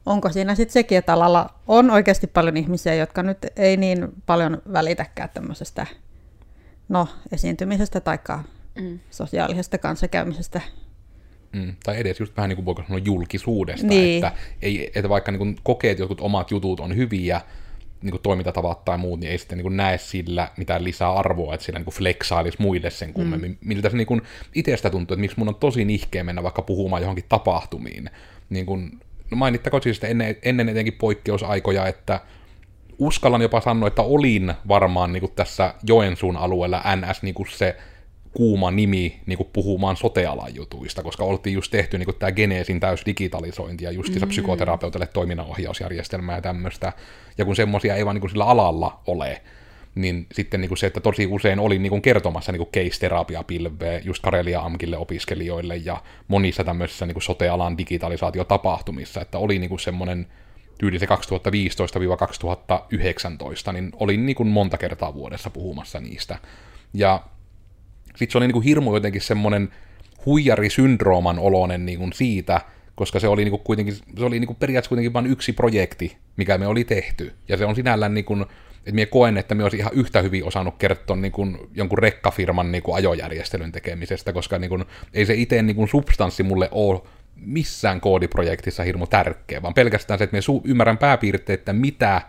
onko 0.05 0.29
siinä 0.29 0.55
sitten 0.55 0.73
sekin, 0.73 0.97
että 0.97 1.13
alalla 1.13 1.53
on 1.67 1.89
oikeasti 1.89 2.27
paljon 2.27 2.57
ihmisiä, 2.57 2.95
jotka 2.95 3.23
nyt 3.23 3.37
ei 3.55 3.77
niin 3.77 4.07
paljon 4.25 4.61
välitäkään 4.73 5.29
tämmöisestä 5.33 5.87
no, 6.89 7.07
esiintymisestä 7.31 7.99
tai 7.99 8.19
mm. 8.81 8.99
sosiaalisesta 9.09 9.77
kanssakäymisestä. 9.77 10.61
Mm, 11.53 11.75
tai 11.83 11.99
edes 11.99 12.19
just 12.19 12.37
vähän 12.37 12.49
niin 12.49 12.55
kuin 12.55 12.65
voiko 12.65 12.83
sanoa 12.87 12.99
julkisuudesta, 13.05 13.87
niin. 13.87 14.25
että, 14.25 14.39
ei, 14.61 14.91
että 14.95 15.09
vaikka 15.09 15.31
niin 15.31 15.37
kuin 15.37 15.55
kokee, 15.63 15.91
että 15.91 16.01
jotkut 16.01 16.21
omat 16.21 16.51
jutut 16.51 16.79
on 16.79 16.95
hyviä, 16.95 17.41
niin 18.01 18.11
kuin 18.11 18.21
toimintatavat 18.21 18.85
tai 18.85 18.97
muut, 18.97 19.19
niin 19.19 19.31
ei 19.31 19.37
sitten 19.37 19.57
niin 19.57 19.63
kuin 19.63 19.77
näe 19.77 19.97
sillä 19.97 20.51
mitään 20.57 20.83
lisää 20.83 21.13
arvoa, 21.13 21.53
että 21.53 21.65
sillä 21.65 21.79
niin 21.79 21.85
kuin 21.85 21.95
flexailisi 21.95 22.61
muille 22.61 22.89
sen 22.89 23.13
kummemmin. 23.13 23.51
Mm. 23.51 23.57
Miltä 23.67 23.89
se 23.89 23.97
niin 23.97 24.07
kuin 24.07 24.21
itsestä 24.55 24.89
tuntuu, 24.89 25.13
että 25.13 25.21
miksi 25.21 25.39
mun 25.39 25.47
on 25.47 25.55
tosi 25.55 25.85
nihkeä 25.85 26.23
mennä 26.23 26.43
vaikka 26.43 26.61
puhumaan 26.61 27.01
johonkin 27.01 27.25
tapahtumiin. 27.29 28.09
Niin 28.49 28.65
kuin, 28.65 28.99
no 29.31 29.37
mainittakoon 29.37 29.83
siis 29.83 30.03
ennen, 30.03 30.35
ennen 30.41 30.69
etenkin 30.69 30.93
poikkeusaikoja, 30.93 31.87
että 31.87 32.21
uskallan 32.97 33.41
jopa 33.41 33.61
sanoa, 33.61 33.87
että 33.87 34.01
olin 34.01 34.53
varmaan 34.67 35.13
niin 35.13 35.21
kuin 35.21 35.33
tässä 35.35 35.73
Joensuun 35.87 36.37
alueella 36.37 36.83
NS 36.95 37.23
niin 37.23 37.35
kuin 37.35 37.47
se 37.51 37.77
kuuma 38.33 38.71
nimi 38.71 39.19
niin 39.25 39.37
kuin 39.37 39.49
puhumaan 39.53 39.97
sotealan 39.97 40.55
jutuista, 40.55 41.03
koska 41.03 41.23
oltiin 41.23 41.53
just 41.53 41.71
tehty 41.71 41.97
niin 41.97 42.15
tämä 42.19 42.31
Geneesin 42.31 42.79
täys 42.79 43.05
digitalisointi 43.05 43.83
ja 43.83 43.91
just 43.91 44.13
mm-hmm. 44.13 44.29
psykoterapeutille 44.29 45.07
toiminnanohjausjärjestelmää 45.07 46.35
ja 46.35 46.41
tämmöistä. 46.41 46.93
Ja 47.37 47.45
kun 47.45 47.55
semmoisia 47.55 47.95
ei 47.95 48.05
vaan 48.05 48.15
niin 48.15 48.21
kuin 48.21 48.31
sillä 48.31 48.45
alalla 48.45 48.99
ole, 49.07 49.41
niin 49.95 50.27
sitten 50.31 50.61
niin 50.61 50.69
kuin 50.69 50.77
se, 50.77 50.87
että 50.87 50.99
tosi 50.99 51.27
usein 51.27 51.59
olin 51.59 51.81
niin 51.81 51.89
kuin 51.89 52.01
kertomassa 52.01 52.51
niin 52.51 52.67
case-terapiapilveä 52.67 54.01
just 54.03 54.23
Karelia 54.23 54.61
Amkille 54.61 54.97
opiskelijoille 54.97 55.75
ja 55.75 56.03
monissa 56.27 56.63
tämmöisissä 56.63 57.05
niin 57.05 57.15
kuin 57.15 57.23
sote-alan 57.23 57.77
digitalisaatiotapahtumissa, 57.77 59.21
että 59.21 59.37
oli 59.37 59.59
niin 59.59 59.69
kuin 59.69 59.79
semmoinen 59.79 60.27
tyyli 60.77 60.99
se 60.99 61.05
2015-2019, 61.05 61.09
niin 63.73 63.91
olin 63.93 64.25
niin 64.25 64.35
kuin 64.35 64.49
monta 64.49 64.77
kertaa 64.77 65.13
vuodessa 65.13 65.49
puhumassa 65.49 65.99
niistä. 65.99 66.37
Ja 66.93 67.23
sitten 68.19 68.31
se 68.31 68.37
oli 68.37 68.47
niin 68.47 68.53
kuin 68.53 68.63
hirmu 68.63 68.93
jotenkin 68.93 69.21
semmoinen 69.21 69.69
huijarisyndrooman 70.25 71.39
oloinen 71.39 71.85
niin 71.85 71.99
kuin 71.99 72.13
siitä, 72.13 72.61
koska 72.95 73.19
se 73.19 73.27
oli 73.27 73.43
niin 73.43 73.51
kuin 73.51 73.63
kuitenkin, 73.63 73.95
se 73.95 74.25
oli 74.25 74.39
niin 74.39 74.47
kuin 74.47 74.57
periaatteessa 74.57 74.89
kuitenkin 74.89 75.13
vain 75.13 75.27
yksi 75.27 75.53
projekti, 75.53 76.17
mikä 76.37 76.57
me 76.57 76.67
oli 76.67 76.83
tehty. 76.83 77.33
Ja 77.47 77.57
se 77.57 77.65
on 77.65 77.75
sinällään 77.75 78.13
niin 78.13 78.25
kuin, 78.25 78.41
että 78.77 78.91
minä 78.91 79.05
koen, 79.05 79.37
että 79.37 79.55
me 79.55 79.63
olisi 79.63 79.77
ihan 79.77 79.93
yhtä 79.93 80.21
hyvin 80.21 80.43
osannut 80.43 80.75
kertoa 80.77 81.15
niin 81.15 81.31
kuin 81.31 81.57
jonkun 81.75 81.97
rekkafirman 81.97 82.71
niin 82.71 82.83
kuin 82.83 82.95
ajojärjestelyn 82.95 83.71
tekemisestä, 83.71 84.33
koska 84.33 84.59
niin 84.59 84.69
kuin, 84.69 84.85
ei 85.13 85.25
se 85.25 85.33
itse 85.33 85.61
niin 85.61 85.75
kuin 85.75 85.87
substanssi 85.87 86.43
mulle 86.43 86.69
ole 86.71 87.01
missään 87.35 88.01
koodiprojektissa 88.01 88.83
hirmu 88.83 89.07
tärkeä, 89.07 89.61
vaan 89.61 89.73
pelkästään 89.73 90.17
se, 90.17 90.23
että 90.23 90.37
me 90.37 90.39
su- 90.39 90.61
ymmärrän 90.63 90.97
pääpiirteet, 90.97 91.59
että 91.59 91.73
mitä 91.73 92.21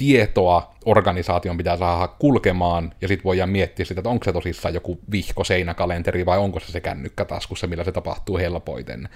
tietoa 0.00 0.74
organisaation 0.84 1.56
pitää 1.56 1.76
saada 1.76 2.08
kulkemaan, 2.08 2.92
ja 3.00 3.08
sitten 3.08 3.24
voidaan 3.24 3.50
miettiä 3.50 3.84
sitä, 3.84 4.00
että 4.00 4.10
onko 4.10 4.24
se 4.24 4.32
tosissaan 4.32 4.74
joku 4.74 5.00
vihko 5.12 5.44
seinäkalenteri, 5.44 6.26
vai 6.26 6.38
onko 6.38 6.60
se 6.60 6.72
se 6.72 6.80
kännykkä 6.80 7.24
taskussa, 7.24 7.66
millä 7.66 7.84
se 7.84 7.92
tapahtuu 7.92 8.38
helpoiten. 8.38 9.08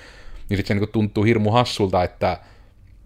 Niin 0.49 0.57
sitten 0.57 0.77
se 0.77 0.81
niin 0.81 0.92
tuntuu 0.92 1.25
hirmu 1.25 1.51
hassulta, 1.51 2.05
että 2.05 2.38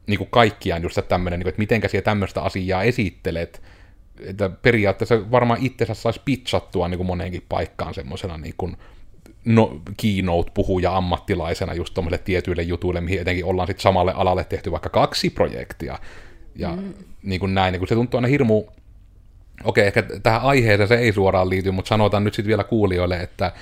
niin 0.07 0.19
kuin 0.19 0.29
kaikkiaan 0.31 0.83
just 0.83 0.99
tämmöinen, 1.09 1.41
niin 1.41 1.49
että 1.49 1.59
mitenkä 1.59 1.89
siellä 1.89 2.05
tämmöistä 2.05 2.43
asiaa 2.43 2.83
esittelet, 2.83 3.63
että 4.21 4.51
periaatteessa 4.51 5.31
varmaan 5.31 5.61
itsensä 5.63 5.95
saisi 5.95 6.21
pitchattua 6.25 6.89
niin 6.89 6.99
kuin 6.99 7.07
moneenkin 7.07 7.45
paikkaan 7.49 7.95
semmoisena 7.95 8.39
niin 8.39 8.55
kuin 8.59 8.77
no, 9.45 9.81
keynote-puhuja 10.03 10.97
ammattilaisena 10.97 11.75
just 11.75 11.95
tuommoille 11.95 12.19
tietyille 12.19 12.63
jutuille, 12.63 13.01
mihin 13.01 13.21
etenkin 13.21 13.45
ollaan 13.45 13.67
sitten 13.67 13.83
samalle 13.83 14.13
alalle 14.13 14.45
tehty 14.45 14.73
vaikka 14.73 14.89
kaksi 14.89 15.31
projektia. 15.31 15.99
Ja 16.59 16.77
mm. 16.77 16.95
niin 17.23 17.41
kuin 17.41 17.55
näin, 17.55 17.73
niin 17.73 17.81
kuin 17.81 17.89
se 17.89 17.95
tuntuu 17.95 18.19
aina 18.19 18.29
hirmu... 18.29 18.65
Okei, 19.65 19.87
ehkä 19.87 20.03
tähän 20.23 20.43
aiheeseen 20.43 20.89
se 20.89 20.95
ei 20.95 21.13
suoraan 21.13 21.51
liity, 21.51 21.71
mutta 21.71 21.89
sanotaan 21.89 22.25
nyt 22.25 22.35
sitten 22.35 22.49
vielä 22.49 22.65
kuulijoille, 22.65 23.17
että 23.17 23.53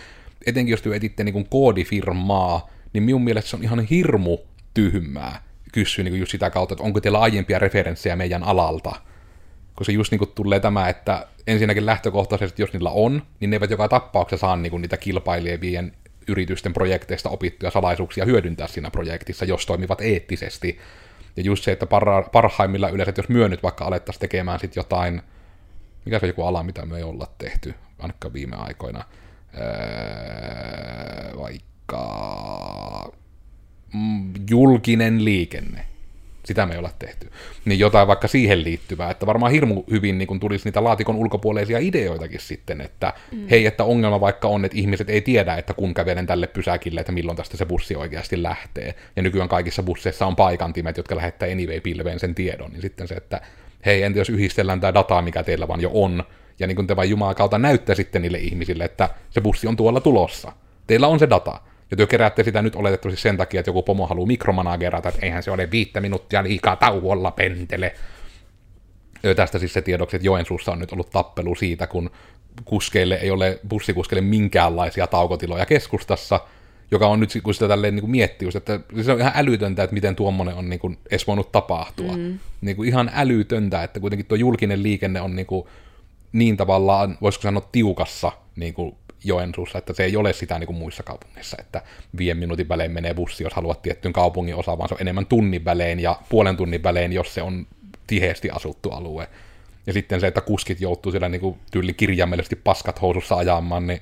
etenkin 0.47 0.71
jos 0.71 0.83
te 0.83 0.97
etitte 0.97 1.25
niin 1.25 1.33
kuin 1.33 1.47
koodifirmaa, 1.51 2.71
niin 2.93 3.03
minun 3.03 3.25
mielestä 3.25 3.51
se 3.51 3.57
on 3.57 3.63
ihan 3.63 3.81
hirmu 3.81 4.39
tyhmää 4.75 5.43
kysyä 5.73 6.05
niin 6.05 6.13
kuin 6.13 6.21
just 6.21 6.33
sitä 6.33 6.51
kautta, 6.51 6.73
että 6.73 6.85
onko 6.85 7.01
teillä 7.01 7.21
aiempia 7.21 7.59
referenssejä 7.59 8.17
meidän 8.17 8.43
alalta. 8.43 8.93
Koska 9.75 9.93
just 9.93 10.11
niin 10.11 10.19
kuin 10.19 10.31
tulee 10.35 10.61
tämä, 10.61 10.89
että 10.89 11.27
ensinnäkin 11.47 11.87
lähtökohtaisesti, 11.87 12.63
jos 12.63 12.73
niillä 12.73 12.91
on, 12.91 13.23
niin 13.41 13.51
ne 13.51 13.57
eivät 13.57 13.71
joka 13.71 13.89
tapauksessa 13.89 14.47
saa 14.47 14.57
niin 14.57 14.71
kuin 14.71 14.83
niitä 14.83 14.97
kilpailijavien 14.97 15.93
yritysten 16.29 16.73
projekteista 16.73 17.29
opittuja 17.29 17.71
salaisuuksia 17.71 18.25
hyödyntää 18.25 18.67
siinä 18.67 18.91
projektissa, 18.91 19.45
jos 19.45 19.67
toimivat 19.67 20.01
eettisesti. 20.01 20.79
Ja 21.37 21.43
just 21.43 21.65
se, 21.65 21.73
että 21.73 21.87
parha, 21.87 22.23
parhaimmilla 22.23 22.89
yleensä, 22.89 23.11
että 23.11 23.19
jos 23.19 23.29
myö 23.29 23.49
nyt 23.49 23.63
vaikka 23.63 23.85
alettaisiin 23.85 24.21
tekemään 24.21 24.61
sitten 24.61 24.81
jotain, 24.81 25.23
mikä 26.05 26.19
se 26.19 26.27
on 26.27 26.31
joku 26.31 26.43
ala, 26.43 26.63
mitä 26.63 26.87
me 26.87 26.97
ei 26.97 27.03
olla 27.03 27.27
tehty, 27.39 27.75
ainakaan 27.99 28.33
viime 28.33 28.57
aikoina, 28.57 29.05
öö, 29.55 31.37
vaikka 31.39 33.13
mm, 33.95 34.33
julkinen 34.51 35.25
liikenne, 35.25 35.87
sitä 36.47 36.67
me 36.67 36.73
ei 36.73 36.79
olla 36.79 36.91
tehty. 36.99 37.31
Niin 37.65 37.79
jotain 37.79 38.09
vaikka 38.09 38.29
siihen 38.29 38.65
liittyvää, 38.65 39.11
että 39.11 39.27
varmaan 39.27 39.53
hirmu 39.53 39.85
hyvin 39.91 40.19
niin 40.19 40.27
kun 40.27 40.41
tulisi 40.41 40.65
niitä 40.65 40.85
laatikon 40.85 41.17
ulkopuolisia 41.17 41.79
ideoitakin 41.79 42.41
sitten, 42.41 42.81
että 42.81 43.13
mm. 43.33 43.49
hei, 43.49 43.67
että 43.67 43.85
ongelma 43.85 44.21
vaikka 44.21 44.49
on, 44.49 44.65
että 44.65 44.79
ihmiset 44.79 45.11
ei 45.11 45.21
tiedä, 45.21 45.55
että 45.55 45.75
kun 45.75 45.95
kävelen 45.95 46.27
tälle 46.27 46.47
pysäkille, 46.47 47.01
että 47.01 47.13
milloin 47.13 47.37
tästä 47.37 47.57
se 47.57 47.67
bussi 47.67 47.97
oikeasti 47.97 48.43
lähtee. 48.43 48.95
Ja 49.17 49.23
nykyään 49.23 49.49
kaikissa 49.49 49.83
busseissa 49.83 50.27
on 50.27 50.37
paikantimet, 50.37 50.97
jotka 50.97 51.17
lähettää 51.17 51.49
anyway-pilveen 51.49 52.21
sen 52.21 52.35
tiedon. 52.35 52.71
Niin 52.71 52.83
sitten 52.83 53.09
se, 53.09 53.15
että 53.15 53.41
hei, 53.87 54.03
entä 54.03 54.19
jos 54.19 54.31
yhdistellään 54.31 54.81
tämä 54.81 54.95
dataa, 54.95 55.23
mikä 55.23 55.43
teillä 55.43 55.69
vaan 55.69 55.81
jo 55.81 55.91
on, 55.95 56.25
ja 56.59 56.67
niin 56.67 56.77
kun 56.77 56.87
te 56.87 56.97
vain 56.97 57.11
Jumalan 57.11 57.35
kautta 57.35 57.59
näyttää 57.59 57.95
sitten 57.95 58.23
niille 58.23 58.39
ihmisille, 58.39 58.85
että 58.85 59.09
se 59.31 59.41
bussi 59.41 59.67
on 59.67 59.77
tuolla 59.77 60.01
tulossa. 60.01 60.53
Teillä 60.87 61.09
on 61.09 61.19
se 61.19 61.31
data. 61.31 61.61
Ja 61.91 61.97
te 61.97 62.07
keräätte 62.07 62.45
sitä 62.45 62.63
nyt 62.63 62.77
oletettavasti 62.77 63.21
sen 63.21 63.37
takia, 63.37 63.61
että 63.61 63.69
joku 63.69 63.83
pomo 63.83 64.07
haluaa 64.07 64.27
mikromanagerata, 64.27 65.09
että 65.09 65.27
eihän 65.27 65.43
se 65.43 65.51
ole 65.51 65.71
viittä 65.71 66.01
minuuttia 66.01 66.43
liikaa 66.43 66.77
tauolla 66.77 67.31
pentele. 67.31 67.95
Ja 69.23 69.35
tästä 69.35 69.59
siis 69.59 69.73
se 69.73 69.83
tiedoksi, 69.83 70.17
että 70.17 70.27
Joensuussa 70.27 70.73
on 70.73 70.79
nyt 70.79 70.93
ollut 70.93 71.11
tappelu 71.11 71.55
siitä, 71.55 71.87
kun 71.87 72.11
kuskeille 72.65 73.15
ei 73.15 73.31
ole 73.31 73.61
bussikuskeille 73.69 74.29
minkäänlaisia 74.29 75.07
taukotiloja 75.07 75.67
keskustassa, 75.67 76.41
joka 76.91 77.07
on 77.07 77.21
nyt, 77.21 77.31
kun 77.43 77.55
sitä 77.55 77.69
tälleen 77.69 77.95
niin 77.95 78.03
kuin 78.03 78.11
miettii, 78.11 78.49
että 78.55 78.81
se 79.03 79.13
on 79.13 79.21
ihan 79.21 79.33
älytöntä, 79.35 79.83
että 79.83 79.95
miten 79.95 80.17
tuommoinen 80.17 80.55
on 80.55 80.71
niin 80.71 80.81
kuin 80.81 80.99
edes 81.11 81.27
voinut 81.27 81.53
tapahtua. 81.53 82.17
Mm. 82.17 82.39
Niin 82.61 82.77
kuin 82.77 82.89
ihan 82.89 83.11
älytöntä, 83.15 83.83
että 83.83 84.01
kuitenkin 84.01 84.27
tuo 84.27 84.37
julkinen 84.37 84.83
liikenne 84.83 85.21
on 85.21 85.37
niin, 85.37 85.47
kuin 85.47 85.67
niin 86.33 86.57
tavallaan, 86.57 87.19
voisiko 87.23 87.43
sanoa, 87.43 87.69
tiukassa 87.73 88.33
niin 88.57 88.75
kuin 88.75 88.97
Joensuussa, 89.25 89.79
että 89.79 89.93
se 89.93 90.05
ei 90.05 90.17
ole 90.17 90.33
sitä 90.33 90.59
niin 90.59 90.67
kuin 90.67 90.77
muissa 90.77 91.03
kaupungeissa, 91.03 91.57
että 91.61 91.83
viiden 92.19 92.37
minuutin 92.37 92.69
välein 92.69 92.91
menee 92.91 93.15
bussi, 93.15 93.45
jos 93.45 93.55
haluat 93.55 93.83
tiettyyn 93.83 94.13
kaupungin 94.13 94.55
osa, 94.55 94.79
vaan 94.79 94.89
se 94.89 94.95
on 94.95 95.01
enemmän 95.01 95.27
tunnin 95.27 95.65
välein 95.65 96.01
ja 96.01 96.21
puolen 96.29 96.57
tunnin 96.57 96.83
välein, 96.83 97.13
jos 97.13 97.35
se 97.35 97.43
on 97.43 97.67
tiheesti 98.07 98.51
asuttu 98.51 98.91
alue. 98.91 99.29
Ja 99.87 99.93
sitten 99.93 100.21
se, 100.21 100.27
että 100.27 100.41
kuskit 100.41 100.81
joutuu 100.81 101.13
siellä 101.13 101.29
niin 101.29 101.41
kuin 101.41 101.59
tyyli 101.71 101.95
kirjaimellisesti 101.95 102.57
paskat 102.57 103.03
housussa 103.03 103.37
ajamaan, 103.37 103.87
niin 103.87 104.01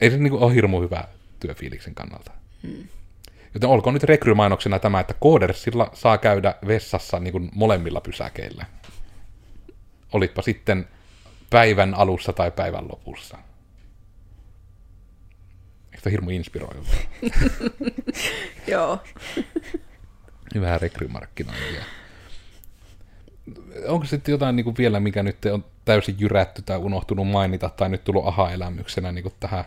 ei 0.00 0.10
se 0.10 0.16
niin 0.16 0.30
kuin 0.30 0.42
ole 0.42 0.54
hirmu 0.54 0.80
hyvä 0.80 1.04
työfiiliksen 1.40 1.94
kannalta. 1.94 2.32
Hmm. 2.62 2.88
Joten 3.54 3.70
olkoon 3.70 3.94
nyt 3.94 4.02
rekrymainoksena 4.02 4.78
tämä, 4.78 5.00
että 5.00 5.14
Koodersilla 5.20 5.90
saa 5.92 6.18
käydä 6.18 6.54
vessassa 6.66 7.20
niin 7.20 7.32
kuin 7.32 7.50
molemmilla 7.54 8.00
pysäkeillä. 8.00 8.64
Olitpa 10.12 10.42
sitten 10.42 10.88
päivän 11.50 11.94
alussa 11.94 12.32
tai 12.32 12.50
päivän 12.50 12.84
lopussa. 12.88 13.38
Sitä 16.04 16.10
hirmu 16.10 16.30
inspiroiva. 16.30 16.86
Joo. 18.72 18.98
Vähän 20.60 20.80
rekrymarkkinointia. 20.80 21.84
onko 23.88 24.06
sitten 24.06 24.32
jotain 24.32 24.56
niin 24.56 24.64
kuin 24.64 24.76
vielä, 24.78 25.00
mikä 25.00 25.22
nyt 25.22 25.44
on 25.44 25.64
täysin 25.84 26.16
jyrätty 26.18 26.62
tai 26.62 26.78
unohtunut 26.78 27.28
mainita, 27.28 27.68
tai 27.68 27.88
nyt 27.88 28.04
tullut 28.04 28.26
aha-elämyksenä 28.26 29.12
niin 29.12 29.22
kuin 29.22 29.34
tähän 29.40 29.64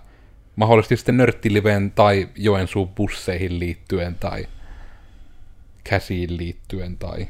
mahdollisesti 0.56 0.98
sitten 0.98 1.18
nörttiliveen 1.18 1.92
tai 1.92 2.30
Joensuun 2.36 2.90
busseihin 2.90 3.60
liittyen, 3.60 4.16
tai 4.16 4.48
käsiin 5.84 6.38
liittyen, 6.38 6.98
tai 6.98 7.28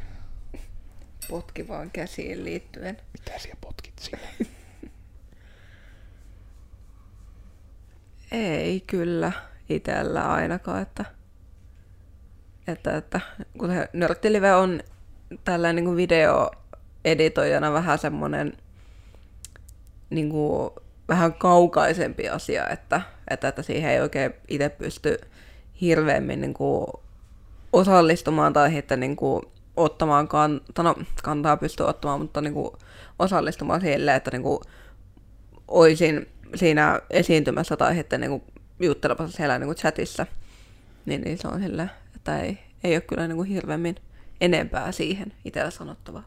Potkivaan 1.30 1.92
käsiin 1.92 2.46
liittyen. 2.46 2.98
mitä 3.14 3.40
siellä 3.40 3.58
potkit 3.62 4.00
sinne? 4.00 4.28
Ei 8.32 8.84
kyllä 8.88 9.32
itsellä 9.70 10.32
ainakaan, 10.32 10.82
että, 10.82 11.06
että, 12.68 12.98
että 12.98 13.22
kun 13.58 13.70
Nörttilive 13.94 14.54
on 14.54 14.82
tällä 15.44 15.74
niin 15.74 15.86
kuin 15.86 15.98
videoeditoijana 15.98 17.74
vähän 17.74 17.98
semmoinen 17.98 18.54
niin 20.10 20.30
kuin, 20.30 20.70
vähän 21.08 21.34
kaukaisempi 21.34 22.30
asia, 22.30 22.70
että, 22.70 23.02
että, 23.30 23.48
että 23.48 23.62
siihen 23.62 23.92
ei 23.92 24.02
oikein 24.02 24.34
itse 24.48 24.70
pysty 24.70 25.18
hirveämmin 25.82 26.42
niin 26.42 26.54
kuin, 26.54 26.88
osallistumaan 27.74 28.54
tai 28.54 28.72
sitten 28.72 29.00
niin 29.00 29.16
kuin, 29.16 29.44
ottamaan 29.78 30.28
kantaa, 30.28 30.84
no 30.84 30.96
kantaa 31.24 31.58
pystyy 31.58 31.86
ottamaan, 31.86 32.22
mutta 32.22 32.42
niin 32.42 32.54
kuin, 32.54 32.72
osallistumaan 33.20 33.82
sille, 33.82 34.16
että 34.16 34.32
niin 34.32 34.44
kuin, 34.44 34.60
oisin 35.68 36.28
siinä 36.56 37.00
esiintymässä 37.10 37.78
tai 37.78 37.96
sitten 37.96 38.22
niin 38.22 38.30
kuin, 38.30 38.44
juttelemassa 38.80 39.38
siellä 39.38 39.60
niin 39.60 39.68
kuin 39.68 39.78
chatissa, 39.78 40.26
niin, 41.06 41.22
niin 41.22 41.38
se 41.38 41.48
on 41.48 41.62
sillä, 41.62 41.88
että 42.16 42.40
ei, 42.40 42.58
ei 42.84 42.96
ole 42.96 43.02
kyllä 43.02 43.28
niin 43.28 43.36
kuin 43.36 43.50
hirveämmin 43.50 43.96
enempää 44.42 44.92
siihen 44.92 45.34
itsellä 45.46 45.72
sanottavaa. 45.72 46.24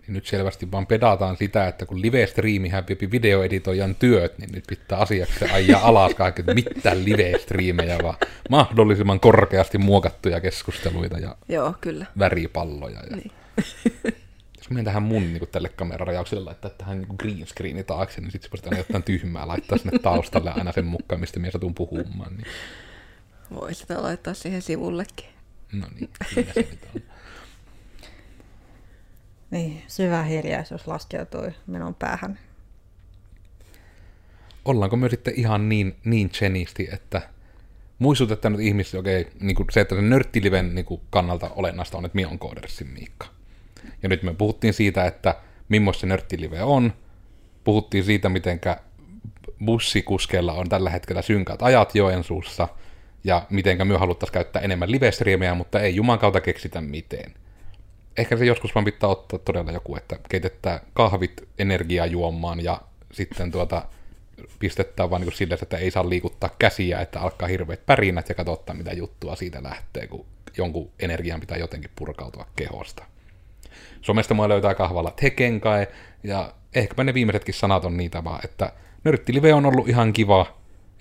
Niin 0.00 0.14
nyt 0.14 0.26
selvästi 0.26 0.70
vaan 0.72 0.86
pedataan 0.86 1.36
sitä, 1.36 1.68
että 1.68 1.86
kun 1.86 2.02
live-striimihän 2.02 2.84
viepi 2.88 3.10
videoeditoijan 3.10 3.94
työt, 3.94 4.38
niin 4.38 4.50
nyt 4.52 4.64
pitää 4.68 4.98
asiaksi 4.98 5.44
ajaa 5.52 5.86
alas 5.88 6.14
kaikki, 6.14 6.42
että 6.42 6.54
mitään 6.54 7.04
live-striimejä, 7.04 7.98
vaan 8.02 8.16
mahdollisimman 8.50 9.20
korkeasti 9.20 9.78
muokattuja 9.78 10.40
keskusteluita 10.40 11.18
ja 11.18 11.36
Joo, 11.48 11.74
kyllä. 11.80 12.06
väripalloja. 12.18 13.00
Ja... 13.10 13.16
Niin. 13.16 13.32
Menen 14.70 14.84
tähän 14.84 15.02
mun 15.02 15.32
niin 15.32 15.48
tälle 15.52 15.68
kamerarajaukselle 15.68 16.44
laittaa 16.44 16.70
tähän 16.70 16.98
niin 16.98 17.16
green 17.18 17.46
screeni 17.46 17.84
taakse, 17.84 18.20
niin 18.20 18.30
sitten 18.30 18.48
se 18.48 18.52
voisi 18.52 18.66
aina 18.66 18.78
jotain 18.78 19.02
tyhmää 19.02 19.48
laittaa 19.48 19.78
sinne 19.78 19.98
taustalle 19.98 20.50
aina 20.50 20.72
sen 20.72 20.86
mukaan, 20.86 21.20
mistä 21.20 21.40
minä 21.40 21.50
satun 21.50 21.74
puhumaan. 21.74 22.36
Niin... 22.36 22.46
Voi 23.54 23.74
sitä 23.74 24.02
laittaa 24.02 24.34
siihen 24.34 24.62
sivullekin. 24.62 25.26
No 25.72 25.86
niin, 25.94 26.10
siinä 26.34 26.52
se 26.52 26.60
nyt 26.60 26.86
on. 26.94 27.02
Niin, 29.50 29.82
syvä 29.86 30.22
hiljaisuus 30.22 30.86
laskeutui 30.86 31.52
minun 31.66 31.94
päähän. 31.94 32.38
Ollaanko 34.64 34.96
me 34.96 35.08
sitten 35.08 35.34
ihan 35.36 35.68
niin, 35.68 35.96
niin 36.04 36.30
chenisti, 36.30 36.88
että 36.92 37.22
muistutetaan 37.98 38.52
nyt 38.52 38.60
ihmisiä, 38.60 39.00
okei, 39.00 39.28
niin 39.40 39.56
kuin 39.56 39.66
se, 39.70 39.80
että 39.80 39.94
se 39.94 40.02
nörttiliven 40.02 40.74
niin 40.74 40.84
kuin 40.84 41.00
kannalta 41.10 41.50
olennaista 41.50 41.98
on, 41.98 42.04
että 42.04 42.16
minä 42.16 42.28
on 42.28 42.38
koodersin 42.38 42.86
Miikka. 42.86 43.39
Ja 44.02 44.08
nyt 44.08 44.22
me 44.22 44.34
puhuttiin 44.34 44.74
siitä, 44.74 45.04
että 45.04 45.34
millaista 45.68 46.00
se 46.00 46.06
nörttilive 46.06 46.62
on, 46.62 46.92
puhuttiin 47.64 48.04
siitä, 48.04 48.28
mitenkä 48.28 48.76
bussikuskeilla 49.64 50.52
on 50.52 50.68
tällä 50.68 50.90
hetkellä 50.90 51.22
synkät 51.22 51.62
ajat 51.62 51.94
Joensuussa, 51.94 52.68
ja 53.24 53.46
mitenkä 53.50 53.84
me 53.84 53.98
haluttaisiin 53.98 54.34
käyttää 54.34 54.62
enemmän 54.62 54.90
live 54.90 55.10
mutta 55.54 55.80
ei 55.80 55.96
juman 55.96 56.18
kautta 56.18 56.40
keksitä 56.40 56.80
miten. 56.80 57.34
Ehkä 58.16 58.36
se 58.36 58.44
joskus 58.44 58.74
vaan 58.74 58.84
pitää 58.84 59.08
ottaa 59.08 59.38
todella 59.38 59.72
joku, 59.72 59.96
että 59.96 60.16
keitetään 60.28 60.80
kahvit 60.94 61.48
energiajuomaan 61.58 62.64
ja 62.64 62.80
sitten 63.12 63.50
tuota 63.50 63.84
pistetään 64.58 65.10
vaan 65.10 65.22
niin 65.22 65.32
sille, 65.32 65.58
että 65.62 65.76
ei 65.76 65.90
saa 65.90 66.08
liikuttaa 66.08 66.50
käsiä, 66.58 67.00
että 67.00 67.20
alkaa 67.20 67.48
hirveät 67.48 67.86
pärinät 67.86 68.28
ja 68.28 68.34
katsotaan 68.34 68.78
mitä 68.78 68.92
juttua 68.92 69.36
siitä 69.36 69.62
lähtee, 69.62 70.06
kun 70.06 70.26
jonkun 70.56 70.90
energian 70.98 71.40
pitää 71.40 71.58
jotenkin 71.58 71.90
purkautua 71.96 72.46
kehosta. 72.56 73.04
Somesta 74.02 74.34
mua 74.34 74.48
löytää 74.48 74.74
kahvalla 74.74 75.10
Tekenkai, 75.10 75.86
ja 76.24 76.52
ehkäpä 76.74 77.04
ne 77.04 77.14
viimeisetkin 77.14 77.54
sanat 77.54 77.84
on 77.84 77.96
niitä 77.96 78.24
vaan, 78.24 78.40
että 78.44 78.72
nörttilive 79.04 79.54
on 79.54 79.66
ollut 79.66 79.88
ihan 79.88 80.12
kiva, 80.12 80.46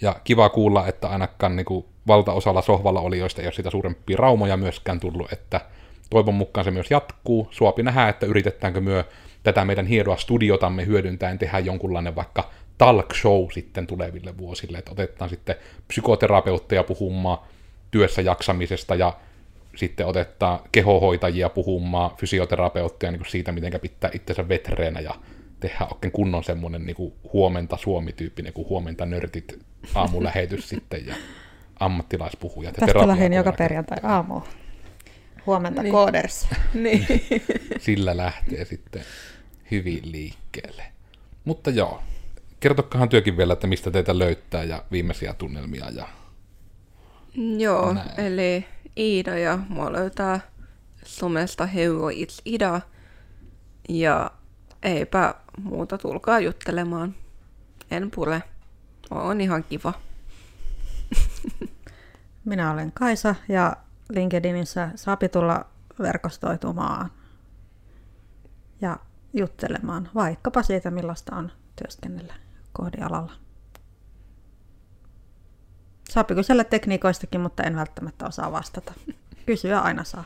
ja 0.02 0.16
kiva 0.24 0.50
kuulla, 0.50 0.88
että 0.88 1.08
ainakaan 1.08 1.56
niin 1.56 1.66
kuin 1.66 1.86
valtaosalla 2.08 2.62
sohvalla 2.62 3.02
olijoista 3.02 3.42
ei 3.42 3.48
ole 3.48 3.54
sitä 3.54 3.70
suurempia 3.70 4.18
raumoja 4.18 4.58
myöskään 4.58 5.00
tullut, 5.00 5.34
että 5.34 5.62
toivon 6.10 6.34
mukaan 6.34 6.66
se 6.66 6.72
myös 6.72 6.92
jatkuu. 6.92 7.48
Suopi 7.52 7.84
nähdä, 7.84 8.10
että 8.10 8.26
yritetäänkö 8.26 8.82
myö 8.82 9.04
tätä 9.44 9.66
meidän 9.66 9.86
hienoa 9.86 10.18
studiotamme 10.18 10.86
hyödyntäen 10.86 11.40
tehdä 11.40 11.60
jonkunlainen 11.60 12.16
vaikka 12.16 12.50
talk 12.78 13.16
show 13.16 13.46
sitten 13.52 13.88
tuleville 13.88 14.38
vuosille, 14.38 14.78
että 14.78 14.92
otetaan 14.92 15.30
sitten 15.30 15.56
psykoterapeutteja 15.88 16.84
puhumaan 16.84 17.38
työssä 17.92 18.22
jaksamisesta 18.22 18.96
ja 18.96 19.14
sitten 19.80 20.08
otetaan 20.08 20.60
kehohoitajia 20.72 21.50
puhumaan, 21.50 22.12
fysioterapeutteja 22.18 23.12
niin 23.12 23.20
kuin 23.20 23.30
siitä, 23.32 23.52
miten 23.52 23.80
pitää 23.82 24.10
itsensä 24.14 24.50
vetreenä 24.50 25.00
ja 25.00 25.16
tehdä 25.60 25.88
oikein 25.92 26.12
kunnon 26.12 26.44
semmoinen 26.44 26.86
niin 26.86 26.96
kuin 26.96 27.14
huomenta 27.34 27.78
Suomi-tyyppinen, 27.78 28.54
kuin 28.54 28.70
huomenta 28.70 29.06
nörtit 29.06 29.60
aamulähetys 29.96 30.70
sitten 30.70 31.08
ja 31.08 31.16
ammattilaispuhujat. 31.80 32.78
Ja 32.78 32.88
Tästä 32.88 33.08
lähdin 33.08 33.34
joka 33.34 33.52
perjantai 33.52 33.98
aamu. 34.04 34.42
Huomenta 35.46 35.82
Niin. 35.82 35.84
niin. 35.94 35.94
kooders. 35.94 36.48
Niin. 36.74 37.06
Sillä 37.80 38.18
lähtee 38.18 38.66
sitten 38.66 39.02
hyvin 39.72 40.12
liikkeelle. 40.12 40.84
Mutta 41.46 41.70
joo, 41.70 42.02
kertokahan 42.60 43.10
työkin 43.10 43.38
vielä, 43.38 43.54
että 43.54 43.68
mistä 43.68 43.92
teitä 43.92 44.20
löytää 44.20 44.64
ja 44.64 44.84
viimeisiä 44.92 45.34
tunnelmia. 45.34 45.86
Ja... 45.96 46.08
Joo, 47.58 47.94
Näin. 47.94 48.20
eli 48.20 48.66
Iida 48.98 49.38
ja 49.38 49.60
mua 49.70 49.92
löytää 49.94 50.40
somesta 51.06 51.66
Hero 51.66 52.10
It's 52.10 52.42
Ida. 52.46 52.82
Ja 53.90 54.32
eipä 54.84 55.36
muuta, 55.64 55.98
tulkaa 55.98 56.40
juttelemaan. 56.40 57.16
En 57.92 58.12
pure. 58.12 58.44
On 59.12 59.42
ihan 59.42 59.64
kiva. 59.64 59.94
Minä 62.46 62.72
olen 62.72 62.92
Kaisa 62.92 63.36
ja 63.50 63.76
LinkedInissä 64.10 64.90
saapi 64.96 65.30
tulla 65.30 65.66
verkostoitumaan 66.00 67.12
ja 68.82 68.98
juttelemaan 69.34 70.10
vaikkapa 70.16 70.64
siitä, 70.64 70.92
millaista 70.92 71.36
on 71.36 71.52
työskennellä 71.76 72.34
koodialalla. 72.74 73.49
Saapi 76.10 76.36
kysellä 76.36 76.64
tekniikoistakin, 76.64 77.42
mutta 77.42 77.64
en 77.64 77.76
välttämättä 77.76 78.26
osaa 78.26 78.52
vastata. 78.52 78.94
Kysyä 79.46 79.80
aina 79.80 80.04
saa. 80.04 80.24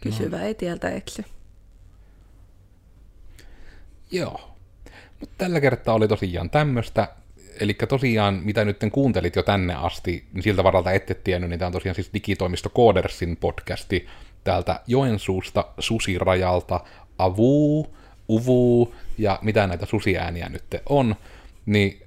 Kysyvä 0.00 0.42
ei 0.42 0.54
tieltä 0.54 0.90
eksy. 0.90 1.24
Joo. 4.10 4.50
Mutta 5.20 5.34
tällä 5.38 5.60
kertaa 5.60 5.94
oli 5.94 6.08
tosiaan 6.08 6.50
tämmöistä. 6.50 7.08
Eli 7.60 7.74
tosiaan, 7.74 8.40
mitä 8.44 8.64
nyt 8.64 8.76
kuuntelit 8.92 9.36
jo 9.36 9.42
tänne 9.42 9.74
asti, 9.74 10.26
niin 10.32 10.42
siltä 10.42 10.64
varalta 10.64 10.90
ette 10.90 11.14
tiennyt, 11.14 11.50
niin 11.50 11.58
tämä 11.58 11.66
on 11.66 11.72
tosiaan 11.72 11.94
siis 11.94 12.10
digitoimisto 12.14 12.68
Koodersin 12.68 13.36
podcasti 13.36 14.08
täältä 14.44 14.80
Joensuusta, 14.86 15.64
Susirajalta, 15.78 16.80
Avuu, 17.18 17.96
Uvuu 18.28 18.94
ja 19.18 19.38
mitä 19.42 19.66
näitä 19.66 19.86
susiääniä 19.86 20.48
nyt 20.48 20.64
on. 20.86 21.16
Niin 21.66 22.02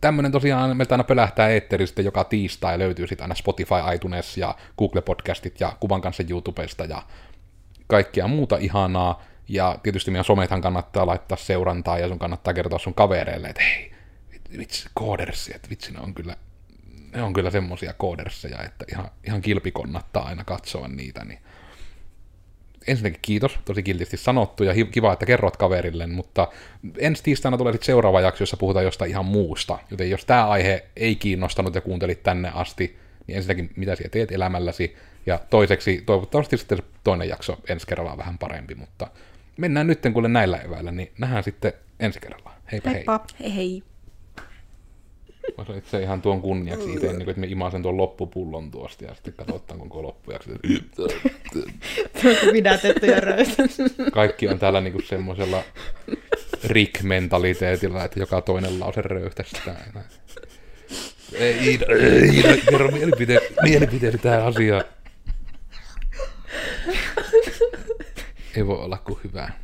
tämmöinen 0.00 0.32
tosiaan 0.32 0.76
meiltä 0.76 0.94
aina 0.94 1.04
pölähtää 1.04 1.48
eetteristä 1.48 2.02
joka 2.02 2.24
tiistai, 2.24 2.78
löytyy 2.78 3.06
sitten 3.06 3.24
aina 3.24 3.34
Spotify, 3.34 3.74
iTunes 3.94 4.38
ja 4.38 4.54
Google 4.78 5.00
Podcastit 5.00 5.60
ja 5.60 5.76
kuvan 5.80 6.00
kanssa 6.00 6.22
YouTubesta 6.30 6.84
ja 6.84 7.02
kaikkea 7.86 8.28
muuta 8.28 8.56
ihanaa. 8.56 9.22
Ja 9.48 9.78
tietysti 9.82 10.10
meidän 10.10 10.24
somethan 10.24 10.60
kannattaa 10.60 11.06
laittaa 11.06 11.38
seurantaa 11.38 11.98
ja 11.98 12.08
sun 12.08 12.18
kannattaa 12.18 12.54
kertoa 12.54 12.78
sun 12.78 12.94
kavereille, 12.94 13.48
että 13.48 13.62
hei, 13.62 13.92
vitsi, 14.58 14.88
koodersi, 14.94 15.52
että 15.54 15.70
vitsi, 15.70 15.92
ne 15.92 16.00
on 16.00 16.14
kyllä, 16.14 16.36
ne 17.14 17.22
on 17.22 17.32
kyllä 17.32 17.50
semmosia 17.50 17.92
kooderseja, 17.92 18.62
että 18.62 18.84
ihan, 18.92 19.10
ihan 19.26 19.42
kilpi 19.42 19.72
kannattaa 19.72 20.26
aina 20.26 20.44
katsoa 20.44 20.88
niitä, 20.88 21.24
niin 21.24 21.38
ensinnäkin 22.86 23.20
kiitos, 23.22 23.58
tosi 23.64 23.82
kiltisti 23.82 24.16
sanottu 24.16 24.64
ja 24.64 24.72
kiva, 24.90 25.12
että 25.12 25.26
kerrot 25.26 25.56
kaverille, 25.56 26.06
mutta 26.06 26.48
ensi 26.98 27.22
tiistaina 27.22 27.58
tulee 27.58 27.72
sitten 27.72 27.86
seuraava 27.86 28.20
jakso, 28.20 28.42
jossa 28.42 28.56
puhutaan 28.56 28.84
jostain 28.84 29.10
ihan 29.10 29.26
muusta. 29.26 29.78
Joten 29.90 30.10
jos 30.10 30.24
tämä 30.24 30.48
aihe 30.48 30.84
ei 30.96 31.16
kiinnostanut 31.16 31.74
ja 31.74 31.80
kuuntelit 31.80 32.22
tänne 32.22 32.50
asti, 32.54 32.96
niin 33.26 33.36
ensinnäkin 33.36 33.70
mitä 33.76 33.96
siellä 33.96 34.10
teet 34.10 34.32
elämälläsi, 34.32 34.96
ja 35.26 35.40
toiseksi 35.50 36.02
toivottavasti 36.06 36.56
sitten 36.56 36.78
toinen 37.04 37.28
jakso 37.28 37.58
ensi 37.68 37.86
kerralla 37.86 38.12
on 38.12 38.18
vähän 38.18 38.38
parempi, 38.38 38.74
mutta 38.74 39.06
mennään 39.56 39.86
nyt 39.86 40.00
kuule 40.12 40.28
näillä 40.28 40.58
eväillä, 40.58 40.92
niin 40.92 41.12
nähdään 41.18 41.44
sitten 41.44 41.72
ensi 42.00 42.20
kerralla. 42.20 42.52
Heipä 42.72 42.90
hei. 42.90 42.96
Heippa! 42.96 43.20
Hei 43.40 43.56
hei. 43.56 43.82
Mä 43.82 43.95
sanoin 45.56 45.78
itse 45.78 46.02
ihan 46.02 46.22
tuon 46.22 46.42
kunniaksi 46.42 46.92
itse, 46.92 47.06
niin 47.06 47.16
kuin, 47.16 47.30
että 47.30 47.40
me 47.40 47.46
imasen 47.46 47.82
tuon 47.82 47.96
loppupullon 47.96 48.70
tuosta 48.70 49.04
ja 49.04 49.14
sitten 49.14 49.34
katsotaan 49.34 49.80
koko 49.80 50.02
loppujakso. 50.02 50.50
Pidätetty 52.52 53.06
ja 53.06 53.20
kaikki 54.12 54.48
on 54.48 54.58
täällä 54.58 54.80
niinku 54.80 55.00
semmoisella 55.00 55.62
Rick-mentaliteetilla, 56.64 58.04
että 58.04 58.20
joka 58.20 58.40
toinen 58.40 58.80
lause 58.80 59.02
röyhtästään. 59.02 60.04
Ei, 61.32 61.68
Iida, 61.68 61.86
ei, 61.86 62.36
Iida, 62.36 62.56
kerro 62.70 62.90
mielipiteesi, 62.90 63.46
mielipiteesi 63.62 64.18
tähän 64.18 64.46
asiaan. 64.46 64.84
Ei 68.56 68.66
voi 68.66 68.78
olla 68.78 68.98
kuin 68.98 69.18
hyvää. 69.24 69.58